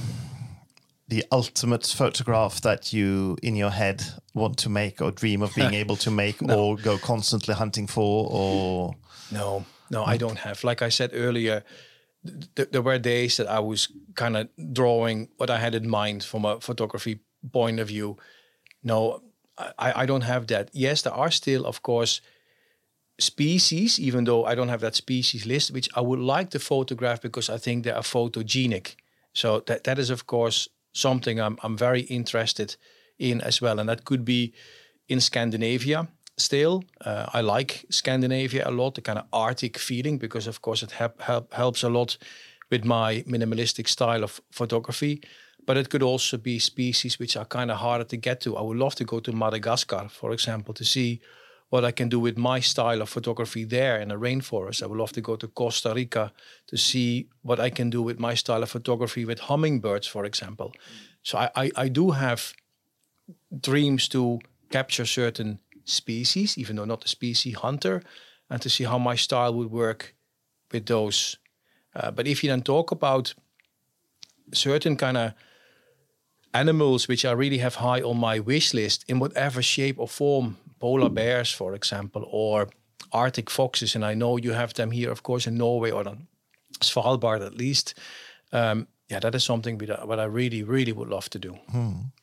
the 1.08 1.24
ultimate 1.32 1.86
photograph 1.86 2.60
that 2.60 2.92
you 2.92 3.36
in 3.42 3.56
your 3.56 3.70
head 3.70 4.02
want 4.34 4.58
to 4.58 4.68
make 4.68 5.00
or 5.00 5.10
dream 5.10 5.42
of 5.42 5.54
being 5.54 5.74
able 5.74 5.96
to 5.96 6.10
make 6.10 6.42
no. 6.42 6.58
or 6.58 6.76
go 6.76 6.98
constantly 6.98 7.54
hunting 7.54 7.86
for 7.86 8.28
or 8.30 8.94
no 9.30 9.64
no 9.90 10.04
i 10.04 10.16
don't 10.16 10.38
have 10.38 10.64
like 10.64 10.82
i 10.82 10.88
said 10.88 11.10
earlier 11.14 11.62
th- 12.56 12.70
there 12.70 12.82
were 12.82 12.98
days 12.98 13.36
that 13.36 13.46
I 13.46 13.60
was 13.60 13.88
kind 14.14 14.36
of 14.36 14.48
drawing 14.72 15.28
what 15.36 15.50
I 15.50 15.58
had 15.58 15.74
in 15.74 15.88
mind 15.88 16.24
from 16.24 16.44
a 16.44 16.60
photography 16.60 17.20
point 17.52 17.80
of 17.80 17.88
view. 17.88 18.16
No, 18.82 19.22
I, 19.58 20.02
I 20.02 20.06
don't 20.06 20.22
have 20.22 20.46
that. 20.48 20.70
Yes, 20.72 21.02
there 21.02 21.12
are 21.12 21.30
still, 21.30 21.66
of 21.66 21.82
course, 21.82 22.20
species, 23.18 24.00
even 24.00 24.24
though 24.24 24.44
I 24.44 24.54
don't 24.54 24.68
have 24.68 24.80
that 24.80 24.94
species 24.94 25.46
list, 25.46 25.70
which 25.70 25.88
I 25.94 26.00
would 26.00 26.18
like 26.18 26.50
to 26.50 26.58
photograph 26.58 27.20
because 27.20 27.48
I 27.48 27.58
think 27.58 27.84
they 27.84 27.92
are 27.92 28.02
photogenic. 28.02 28.96
So 29.32 29.60
that 29.66 29.84
that 29.84 29.98
is, 29.98 30.10
of 30.10 30.26
course, 30.26 30.68
something 30.92 31.40
I'm 31.40 31.58
I'm 31.62 31.76
very 31.76 32.02
interested 32.02 32.70
in 32.70 32.78
as 33.20 33.60
well, 33.60 33.78
and 33.78 33.88
that 33.88 34.04
could 34.04 34.24
be 34.24 34.52
in 35.08 35.20
Scandinavia 35.20 36.08
still. 36.36 36.84
Uh, 37.04 37.26
I 37.32 37.40
like 37.40 37.84
Scandinavia 37.90 38.68
a 38.68 38.70
lot, 38.70 38.94
the 38.94 39.00
kind 39.02 39.18
of 39.18 39.26
Arctic 39.32 39.78
feeling, 39.78 40.18
because 40.18 40.46
of 40.46 40.62
course 40.62 40.82
it 40.82 40.92
help, 40.92 41.20
help, 41.20 41.52
helps 41.52 41.82
a 41.82 41.88
lot 41.88 42.18
with 42.70 42.84
my 42.84 43.22
minimalistic 43.26 43.88
style 43.88 44.24
of 44.24 44.40
photography. 44.50 45.22
But 45.66 45.76
it 45.76 45.88
could 45.88 46.02
also 46.02 46.36
be 46.36 46.58
species 46.58 47.18
which 47.18 47.36
are 47.36 47.46
kind 47.46 47.70
of 47.70 47.78
harder 47.78 48.04
to 48.04 48.16
get 48.16 48.40
to. 48.42 48.56
I 48.56 48.62
would 48.62 48.76
love 48.76 48.94
to 48.96 49.04
go 49.04 49.20
to 49.20 49.32
Madagascar, 49.32 50.08
for 50.10 50.32
example, 50.32 50.74
to 50.74 50.84
see 50.84 51.20
what 51.70 51.84
I 51.84 51.90
can 51.90 52.08
do 52.08 52.20
with 52.20 52.36
my 52.36 52.60
style 52.60 53.00
of 53.00 53.08
photography 53.08 53.64
there 53.64 53.98
in 53.98 54.10
a 54.10 54.18
rainforest. 54.18 54.82
I 54.82 54.86
would 54.86 54.98
love 54.98 55.12
to 55.12 55.20
go 55.20 55.36
to 55.36 55.48
Costa 55.48 55.94
Rica 55.94 56.32
to 56.66 56.76
see 56.76 57.28
what 57.42 57.58
I 57.58 57.70
can 57.70 57.90
do 57.90 58.02
with 58.02 58.20
my 58.20 58.34
style 58.34 58.62
of 58.62 58.70
photography 58.70 59.24
with 59.24 59.40
hummingbirds, 59.40 60.06
for 60.06 60.24
example. 60.24 60.72
So 61.22 61.38
I, 61.38 61.50
I, 61.56 61.70
I 61.76 61.88
do 61.88 62.10
have 62.10 62.52
dreams 63.60 64.08
to 64.08 64.40
capture 64.70 65.06
certain 65.06 65.60
species, 65.84 66.58
even 66.58 66.76
though 66.76 66.84
not 66.84 67.04
a 67.04 67.08
species 67.08 67.56
hunter, 67.56 68.02
and 68.50 68.60
to 68.62 68.70
see 68.70 68.84
how 68.84 68.98
my 68.98 69.16
style 69.16 69.54
would 69.54 69.70
work 69.70 70.14
with 70.72 70.86
those. 70.86 71.38
Uh, 71.94 72.10
but 72.10 72.26
if 72.26 72.42
you 72.42 72.50
then 72.50 72.62
talk 72.62 72.90
about 72.90 73.34
certain 74.52 74.96
kind 74.96 75.16
of 75.16 75.32
animals 76.54 77.08
which 77.08 77.24
I 77.24 77.32
really 77.32 77.58
have 77.58 77.76
high 77.76 78.00
on 78.00 78.18
my 78.18 78.38
wish 78.38 78.72
list 78.72 79.04
in 79.08 79.18
whatever 79.18 79.60
shape 79.60 79.98
or 79.98 80.08
form. 80.08 80.56
Polar 80.80 81.08
bears, 81.08 81.50
for 81.50 81.74
example, 81.74 82.28
or 82.30 82.68
Arctic 83.12 83.50
foxes, 83.50 83.94
and 83.94 84.04
I 84.04 84.14
know 84.14 84.36
you 84.36 84.52
have 84.52 84.74
them 84.74 84.90
here, 84.90 85.10
of 85.10 85.22
course, 85.22 85.46
in 85.46 85.56
Norway 85.56 85.90
or 85.90 86.06
on 86.06 86.26
Svalbard 86.80 87.44
at 87.44 87.54
least. 87.54 87.94
Um, 88.52 88.86
yeah, 89.10 89.20
that 89.20 89.34
is 89.34 89.44
something 89.44 89.76
that 89.78 90.08
what 90.08 90.18
I 90.18 90.24
really, 90.24 90.62
really 90.62 90.92
would 90.92 91.08
love 91.08 91.28
to 91.30 91.38
do. 91.38 91.58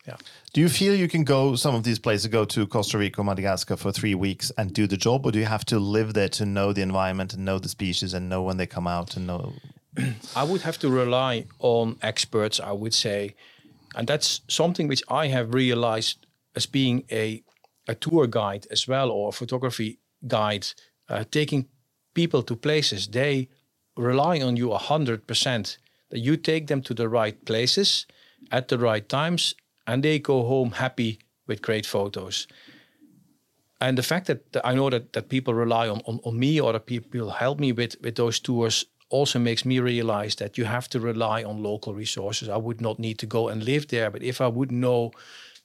Yeah. 0.07 0.15
Do 0.53 0.61
you 0.61 0.69
feel 0.69 0.95
you 0.95 1.07
can 1.07 1.23
go 1.23 1.55
some 1.55 1.75
of 1.75 1.83
these 1.83 1.99
places, 1.99 2.27
go 2.27 2.43
to 2.45 2.65
Costa 2.65 2.97
Rica 2.97 3.23
Madagascar 3.23 3.77
for 3.77 3.91
three 3.91 4.15
weeks 4.15 4.51
and 4.57 4.73
do 4.73 4.87
the 4.87 4.97
job, 4.97 5.25
or 5.25 5.31
do 5.31 5.39
you 5.39 5.45
have 5.45 5.65
to 5.65 5.79
live 5.79 6.13
there 6.13 6.29
to 6.29 6.45
know 6.45 6.73
the 6.73 6.81
environment 6.81 7.33
and 7.33 7.45
know 7.45 7.59
the 7.59 7.69
species 7.69 8.13
and 8.15 8.29
know 8.29 8.41
when 8.41 8.57
they 8.57 8.65
come 8.65 8.87
out 8.87 9.15
and 9.15 9.27
know? 9.27 9.53
I 10.35 10.43
would 10.43 10.61
have 10.61 10.79
to 10.79 10.89
rely 10.89 11.45
on 11.59 11.97
experts, 12.01 12.59
I 12.59 12.71
would 12.71 12.95
say. 12.95 13.35
And 13.95 14.07
that's 14.07 14.41
something 14.47 14.87
which 14.87 15.03
I 15.07 15.27
have 15.27 15.53
realized 15.53 16.25
as 16.55 16.65
being 16.65 17.03
a, 17.11 17.43
a 17.87 17.93
tour 17.93 18.25
guide 18.25 18.65
as 18.71 18.87
well, 18.87 19.11
or 19.11 19.29
a 19.29 19.33
photography 19.33 19.99
guide, 20.27 20.67
uh, 21.09 21.25
taking 21.29 21.67
people 22.13 22.41
to 22.43 22.55
places. 22.55 23.07
They 23.07 23.49
rely 23.95 24.41
on 24.41 24.55
you 24.55 24.69
100%, 24.69 25.77
that 26.12 26.19
you 26.19 26.38
take 26.38 26.67
them 26.67 26.82
to 26.84 26.93
the 26.93 27.10
right 27.10 27.43
places 27.45 28.06
at 28.52 28.67
the 28.67 28.78
right 28.78 29.10
times, 29.10 29.56
and 29.86 30.04
they 30.04 30.19
go 30.19 30.43
home 30.43 30.71
happy 30.71 31.19
with 31.47 31.62
great 31.62 31.86
photos. 31.86 32.47
And 33.80 33.97
the 33.97 34.04
fact 34.04 34.28
that, 34.28 34.58
I 34.63 34.76
know 34.76 34.89
that, 34.89 35.13
that 35.13 35.30
people 35.30 35.56
rely 35.56 35.89
on, 35.89 36.02
on, 36.06 36.19
on 36.24 36.38
me 36.38 36.62
or 36.62 36.71
that 36.74 36.86
people 36.86 37.32
help 37.32 37.60
me 37.60 37.71
with, 37.71 37.95
with 38.02 38.15
those 38.15 38.39
tours 38.39 38.86
also 39.10 39.39
makes 39.39 39.65
me 39.65 39.80
realize 39.80 40.36
that 40.36 40.58
you 40.58 40.65
have 40.65 40.88
to 40.89 41.00
rely 41.00 41.43
on 41.43 41.63
local 41.63 41.93
resources. 41.93 42.47
I 42.47 42.58
would 42.58 42.80
not 42.80 43.00
need 43.00 43.17
to 43.19 43.26
go 43.26 43.50
and 43.50 43.63
live 43.63 43.88
there, 43.88 44.12
but 44.12 44.21
if 44.21 44.39
I 44.39 44.47
would 44.47 44.71
know 44.71 45.12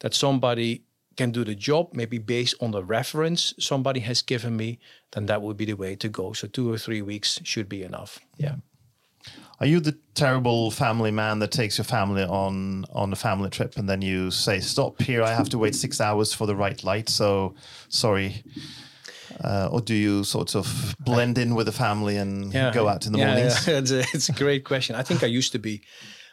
that 0.00 0.14
somebody 0.14 0.82
can 1.16 1.30
do 1.30 1.44
the 1.44 1.54
job, 1.54 1.94
maybe 1.94 2.18
based 2.18 2.54
on 2.60 2.70
the 2.70 2.82
reference 2.82 3.54
somebody 3.58 4.00
has 4.00 4.22
given 4.22 4.56
me, 4.56 4.78
then 5.12 5.26
that 5.26 5.42
would 5.42 5.56
be 5.56 5.64
the 5.64 5.74
way 5.74 5.96
to 5.96 6.08
go. 6.08 6.32
So 6.32 6.48
two 6.48 6.72
or 6.72 6.78
three 6.78 7.02
weeks 7.02 7.40
should 7.44 7.68
be 7.68 7.82
enough. 7.82 8.18
Yeah. 8.38 8.56
Are 9.58 9.66
you 9.66 9.80
the 9.80 9.96
terrible 10.14 10.70
family 10.70 11.10
man 11.10 11.38
that 11.38 11.50
takes 11.50 11.78
your 11.78 11.84
family 11.84 12.22
on 12.22 12.84
on 12.92 13.12
a 13.12 13.16
family 13.16 13.48
trip 13.48 13.76
and 13.76 13.88
then 13.88 14.02
you 14.02 14.30
say, 14.30 14.60
"Stop 14.60 15.00
here! 15.00 15.22
I 15.22 15.32
have 15.32 15.48
to 15.50 15.58
wait 15.58 15.74
six 15.74 16.00
hours 16.00 16.34
for 16.34 16.46
the 16.46 16.54
right 16.54 16.82
light." 16.84 17.08
So, 17.08 17.54
sorry. 17.88 18.44
Uh, 19.42 19.68
or 19.70 19.80
do 19.80 19.94
you 19.94 20.24
sort 20.24 20.54
of 20.54 20.96
blend 21.00 21.36
in 21.36 21.54
with 21.54 21.66
the 21.66 21.72
family 21.72 22.16
and 22.16 22.52
go 22.72 22.88
out 22.88 23.06
in 23.06 23.12
the 23.12 23.18
yeah, 23.18 23.26
mornings? 23.26 23.66
Yeah. 23.66 23.78
It's, 23.78 23.90
a, 23.90 24.00
it's 24.14 24.28
a 24.28 24.32
great 24.32 24.64
question. 24.64 24.96
I 24.96 25.02
think 25.02 25.22
I 25.22 25.26
used 25.26 25.52
to 25.52 25.58
be. 25.58 25.82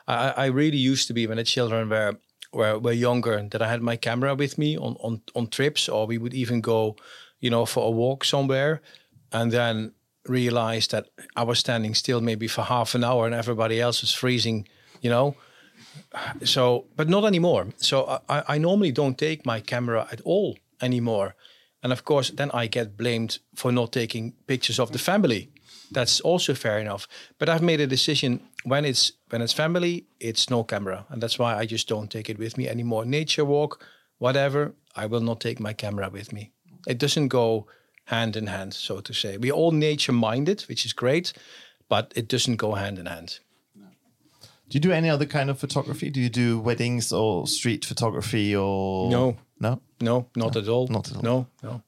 I, 0.07 0.29
I 0.29 0.45
really 0.45 0.77
used 0.77 1.07
to 1.07 1.13
be 1.13 1.27
when 1.27 1.37
the 1.37 1.43
children 1.43 1.89
were, 1.89 2.17
were 2.51 2.79
were 2.79 2.93
younger. 2.93 3.47
That 3.49 3.61
I 3.61 3.69
had 3.69 3.81
my 3.81 3.95
camera 3.95 4.35
with 4.35 4.57
me 4.57 4.77
on 4.77 4.95
on 4.99 5.21
on 5.33 5.47
trips, 5.47 5.89
or 5.89 6.07
we 6.07 6.17
would 6.17 6.33
even 6.33 6.61
go, 6.61 6.95
you 7.39 7.49
know, 7.49 7.65
for 7.65 7.87
a 7.87 7.91
walk 7.91 8.25
somewhere, 8.25 8.81
and 9.31 9.51
then 9.51 9.93
realized 10.27 10.91
that 10.91 11.09
I 11.35 11.43
was 11.43 11.59
standing 11.59 11.95
still 11.95 12.21
maybe 12.21 12.47
for 12.47 12.63
half 12.63 12.95
an 12.95 13.03
hour 13.03 13.25
and 13.25 13.35
everybody 13.35 13.81
else 13.81 14.01
was 14.01 14.13
freezing, 14.13 14.67
you 15.01 15.09
know. 15.09 15.35
So, 16.43 16.85
but 16.95 17.09
not 17.09 17.25
anymore. 17.25 17.67
So 17.77 18.21
I, 18.29 18.43
I 18.47 18.57
normally 18.57 18.91
don't 18.91 19.17
take 19.17 19.45
my 19.45 19.59
camera 19.59 20.07
at 20.11 20.21
all 20.21 20.57
anymore. 20.81 21.35
And 21.83 21.91
of 21.91 22.03
course, 22.03 22.31
then 22.31 22.49
I 22.53 22.67
get 22.67 22.97
blamed 22.97 23.39
for 23.55 23.71
not 23.71 23.91
taking 23.91 24.33
pictures 24.47 24.79
of 24.79 24.91
the 24.91 24.99
family. 24.99 25.49
That's 25.91 26.21
also 26.21 26.53
fair 26.53 26.79
enough. 26.79 27.07
But 27.37 27.49
I've 27.49 27.61
made 27.61 27.81
a 27.81 27.87
decision 27.87 28.39
when 28.63 28.85
it's 28.85 29.11
when 29.29 29.41
it's 29.41 29.53
family, 29.53 30.05
it's 30.19 30.49
no 30.49 30.63
camera, 30.63 31.05
and 31.09 31.21
that's 31.21 31.37
why 31.37 31.55
I 31.55 31.65
just 31.65 31.87
don't 31.87 32.09
take 32.09 32.29
it 32.29 32.39
with 32.39 32.57
me 32.57 32.67
anymore. 32.69 33.05
Nature 33.05 33.45
walk, 33.45 33.85
whatever, 34.17 34.73
I 34.95 35.05
will 35.05 35.21
not 35.21 35.39
take 35.39 35.59
my 35.59 35.73
camera 35.73 36.09
with 36.09 36.31
me. 36.31 36.51
It 36.87 36.97
doesn't 36.97 37.27
go 37.27 37.67
hand 38.05 38.35
in 38.35 38.47
hand, 38.47 38.73
so 38.73 38.99
to 39.01 39.13
say. 39.13 39.37
We're 39.37 39.53
all 39.53 39.71
nature 39.71 40.11
minded, 40.11 40.61
which 40.63 40.85
is 40.85 40.93
great, 40.93 41.33
but 41.89 42.11
it 42.15 42.27
doesn't 42.27 42.57
go 42.57 42.73
hand 42.75 42.99
in 42.99 43.05
hand. 43.05 43.39
Do 43.75 44.77
you 44.77 44.79
do 44.79 44.91
any 44.91 45.09
other 45.09 45.25
kind 45.25 45.49
of 45.49 45.59
photography? 45.59 46.09
Do 46.09 46.19
you 46.19 46.29
do 46.29 46.59
weddings 46.59 47.11
or 47.13 47.45
street 47.47 47.85
photography 47.85 48.55
or 48.55 49.09
No. 49.11 49.37
No? 49.59 49.81
No, 50.01 50.27
not 50.35 50.55
at 50.55 50.67
all. 50.67 50.87
Not 50.87 51.09
at 51.11 51.17
all. 51.17 51.21
No, 51.23 51.47
no. 51.61 51.83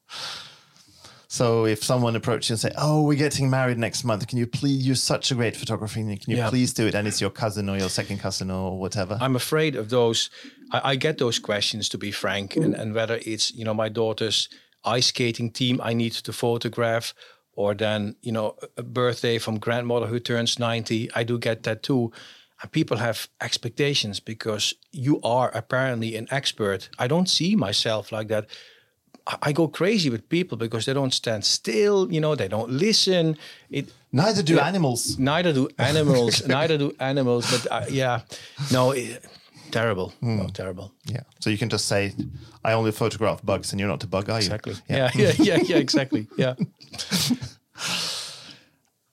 So 1.27 1.65
if 1.65 1.83
someone 1.83 2.15
approaches 2.15 2.49
you 2.49 2.53
and 2.53 2.59
say, 2.61 2.71
"Oh, 2.77 3.03
we're 3.03 3.17
getting 3.17 3.49
married 3.49 3.77
next 3.77 4.05
month. 4.05 4.25
Can 4.27 4.37
you 4.37 4.47
please? 4.47 4.85
You're 4.85 4.95
such 4.95 5.31
a 5.31 5.35
great 5.35 5.57
photographer. 5.57 5.95
Can 5.95 6.09
you 6.09 6.37
Yeah. 6.37 6.49
please 6.49 6.73
do 6.73 6.87
it?" 6.87 6.95
And 6.95 7.07
it's 7.07 7.19
your 7.19 7.29
cousin 7.31 7.67
or 7.69 7.77
your 7.77 7.89
second 7.89 8.19
cousin 8.19 8.49
or 8.51 8.79
whatever. 8.79 9.17
I'm 9.19 9.35
afraid 9.35 9.75
of 9.75 9.89
those. 9.89 10.29
I, 10.71 10.91
I 10.91 10.95
get 10.95 11.17
those 11.17 11.37
questions 11.39 11.89
to 11.89 11.97
be 11.97 12.11
frank, 12.11 12.55
and, 12.55 12.73
and 12.73 12.93
whether 12.93 13.19
it's 13.25 13.53
you 13.53 13.65
know 13.65 13.73
my 13.73 13.89
daughter's 13.89 14.47
ice 14.85 15.07
skating 15.07 15.51
team 15.51 15.79
I 15.83 15.93
need 15.93 16.13
to 16.13 16.33
photograph, 16.33 17.13
or 17.53 17.73
then 17.75 18.15
you 18.21 18.31
know 18.31 18.55
a 18.77 18.83
birthday 18.83 19.37
from 19.39 19.59
grandmother 19.59 20.07
who 20.07 20.19
turns 20.19 20.59
90. 20.59 21.09
I 21.15 21.23
do 21.23 21.37
get 21.39 21.63
that 21.63 21.81
too. 21.83 22.11
And 22.61 22.71
people 22.71 22.97
have 22.97 23.27
expectations 23.41 24.19
because 24.21 24.73
you 24.91 25.19
are 25.23 25.49
apparently 25.53 26.15
an 26.15 26.27
expert. 26.31 26.89
I 26.97 27.07
don't 27.07 27.29
see 27.29 27.55
myself 27.55 28.11
like 28.11 28.27
that. 28.29 28.45
I- 29.27 29.37
I 29.49 29.51
go 29.53 29.67
crazy 29.67 30.09
with 30.09 30.29
people 30.29 30.57
because 30.57 30.85
they 30.85 30.93
don't 30.93 31.13
stand 31.13 31.43
still. 31.43 32.11
You 32.13 32.21
know, 32.21 32.35
they 32.35 32.47
don't 32.47 32.69
listen. 32.71 33.37
It 33.69 33.85
Neither 34.11 34.43
do 34.43 34.59
animals. 34.59 35.17
neither 35.19 35.51
do 35.53 35.67
animals. 35.77 36.47
neither 36.47 36.77
do 36.77 36.93
animals. 36.99 37.45
But 37.51 37.71
uh, 37.71 37.85
yeah, 37.89 38.21
no, 38.71 38.91
it, 38.91 39.21
terrible. 39.75 40.13
Hmm. 40.21 40.37
No, 40.37 40.47
terrible. 40.47 40.93
Yeah. 41.05 41.23
So 41.39 41.49
you 41.49 41.57
can 41.57 41.69
just 41.69 41.85
say, 41.85 42.13
"I 42.63 42.73
only 42.73 42.91
photograph 42.91 43.43
bugs," 43.43 43.71
and 43.71 43.79
you're 43.79 43.89
not 43.89 44.03
a 44.03 44.07
bug, 44.07 44.29
are 44.29 44.39
you? 44.39 44.45
Exactly. 44.45 44.75
Yeah, 44.89 45.11
yeah, 45.15 45.33
yeah, 45.39 45.57
yeah, 45.63 45.77
exactly. 45.77 46.27
Yeah. 46.37 46.55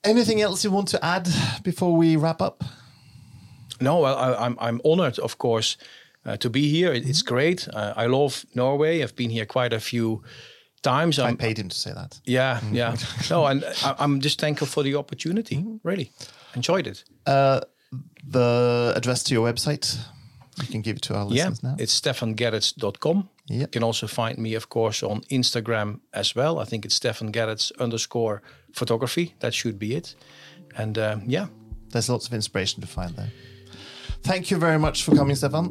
Anything 0.03 0.41
else 0.41 0.63
you 0.63 0.71
want 0.71 0.89
to 0.89 1.05
add 1.05 1.29
before 1.63 1.95
we 1.95 2.17
wrap 2.17 2.41
up? 2.41 2.63
No, 3.79 3.99
well, 3.99 4.17
I, 4.17 4.45
I'm 4.45 4.57
I'm 4.59 4.81
honored, 4.83 5.19
of 5.19 5.37
course, 5.37 5.77
uh, 6.25 6.37
to 6.37 6.49
be 6.49 6.69
here. 6.69 6.93
It, 6.93 7.07
it's 7.07 7.21
hmm. 7.21 7.33
great. 7.33 7.67
Uh, 7.67 7.93
I 7.95 8.07
love 8.07 8.45
Norway. 8.55 9.03
I've 9.03 9.15
been 9.15 9.31
here 9.31 9.45
quite 9.45 9.73
a 9.73 9.79
few 9.79 10.23
times. 10.81 11.19
I 11.19 11.27
I'm, 11.27 11.37
paid 11.37 11.57
him 11.57 11.69
to 11.69 11.75
say 11.75 11.93
that. 11.93 12.21
yeah, 12.25 12.59
hmm. 12.59 12.75
yeah. 12.75 12.95
No, 13.29 13.45
and 13.45 13.63
uh, 13.63 13.73
I, 13.83 13.95
I'm 14.03 14.21
just 14.21 14.39
thankful 14.39 14.67
for 14.67 14.83
the 14.83 14.95
opportunity. 14.95 15.63
Really 15.83 16.11
enjoyed 16.55 16.87
it. 16.87 17.03
Uh, 17.25 17.59
the 18.31 18.93
address 18.95 19.23
to 19.23 19.33
your 19.33 19.53
website, 19.53 19.97
you 20.61 20.67
can 20.71 20.81
give 20.81 20.95
it 20.97 21.01
to 21.03 21.13
our 21.15 21.25
Yeah, 21.29 21.49
listeners 21.49 21.63
now. 21.63 21.75
it's 21.79 21.99
stefangerrits.com. 21.99 23.29
Yeah. 23.47 23.59
You 23.61 23.67
can 23.67 23.83
also 23.83 24.07
find 24.07 24.37
me, 24.37 24.55
of 24.55 24.67
course, 24.69 25.03
on 25.03 25.21
Instagram 25.29 25.99
as 26.13 26.35
well. 26.35 26.59
I 26.59 26.65
think 26.65 26.85
it's 26.85 26.95
Stefan 26.95 27.31
Gerrits 27.31 27.71
underscore 27.79 28.41
photography. 28.73 29.33
That 29.39 29.53
should 29.53 29.77
be 29.79 29.95
it. 29.95 30.15
And 30.77 30.97
um, 30.97 31.23
yeah, 31.27 31.47
There's 31.91 32.09
lots 32.09 32.27
of 32.27 32.33
inspiration 32.33 32.81
to 32.81 32.87
find 32.87 33.15
there. 33.15 33.31
Thank 34.23 34.49
you 34.51 34.57
very 34.57 34.79
much 34.79 35.03
for 35.03 35.15
coming, 35.15 35.35
Stefan. 35.35 35.67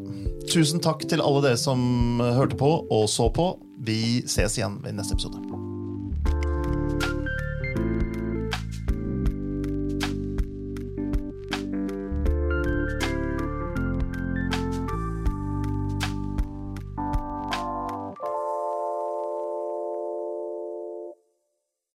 Tusen 0.49 0.81
takk 0.81 1.09
til 1.09 1.21
alle 1.21 1.43
dere 1.43 1.57
som 1.57 2.21
hørte 2.21 2.57
på 2.57 2.87
og 2.91 3.09
så 3.09 3.29
på. 3.35 3.59
Vi 3.81 4.23
ses 4.29 4.59
igjen 4.59 4.79
i 4.87 4.93
neste 4.93 5.15
episode. 5.17 5.72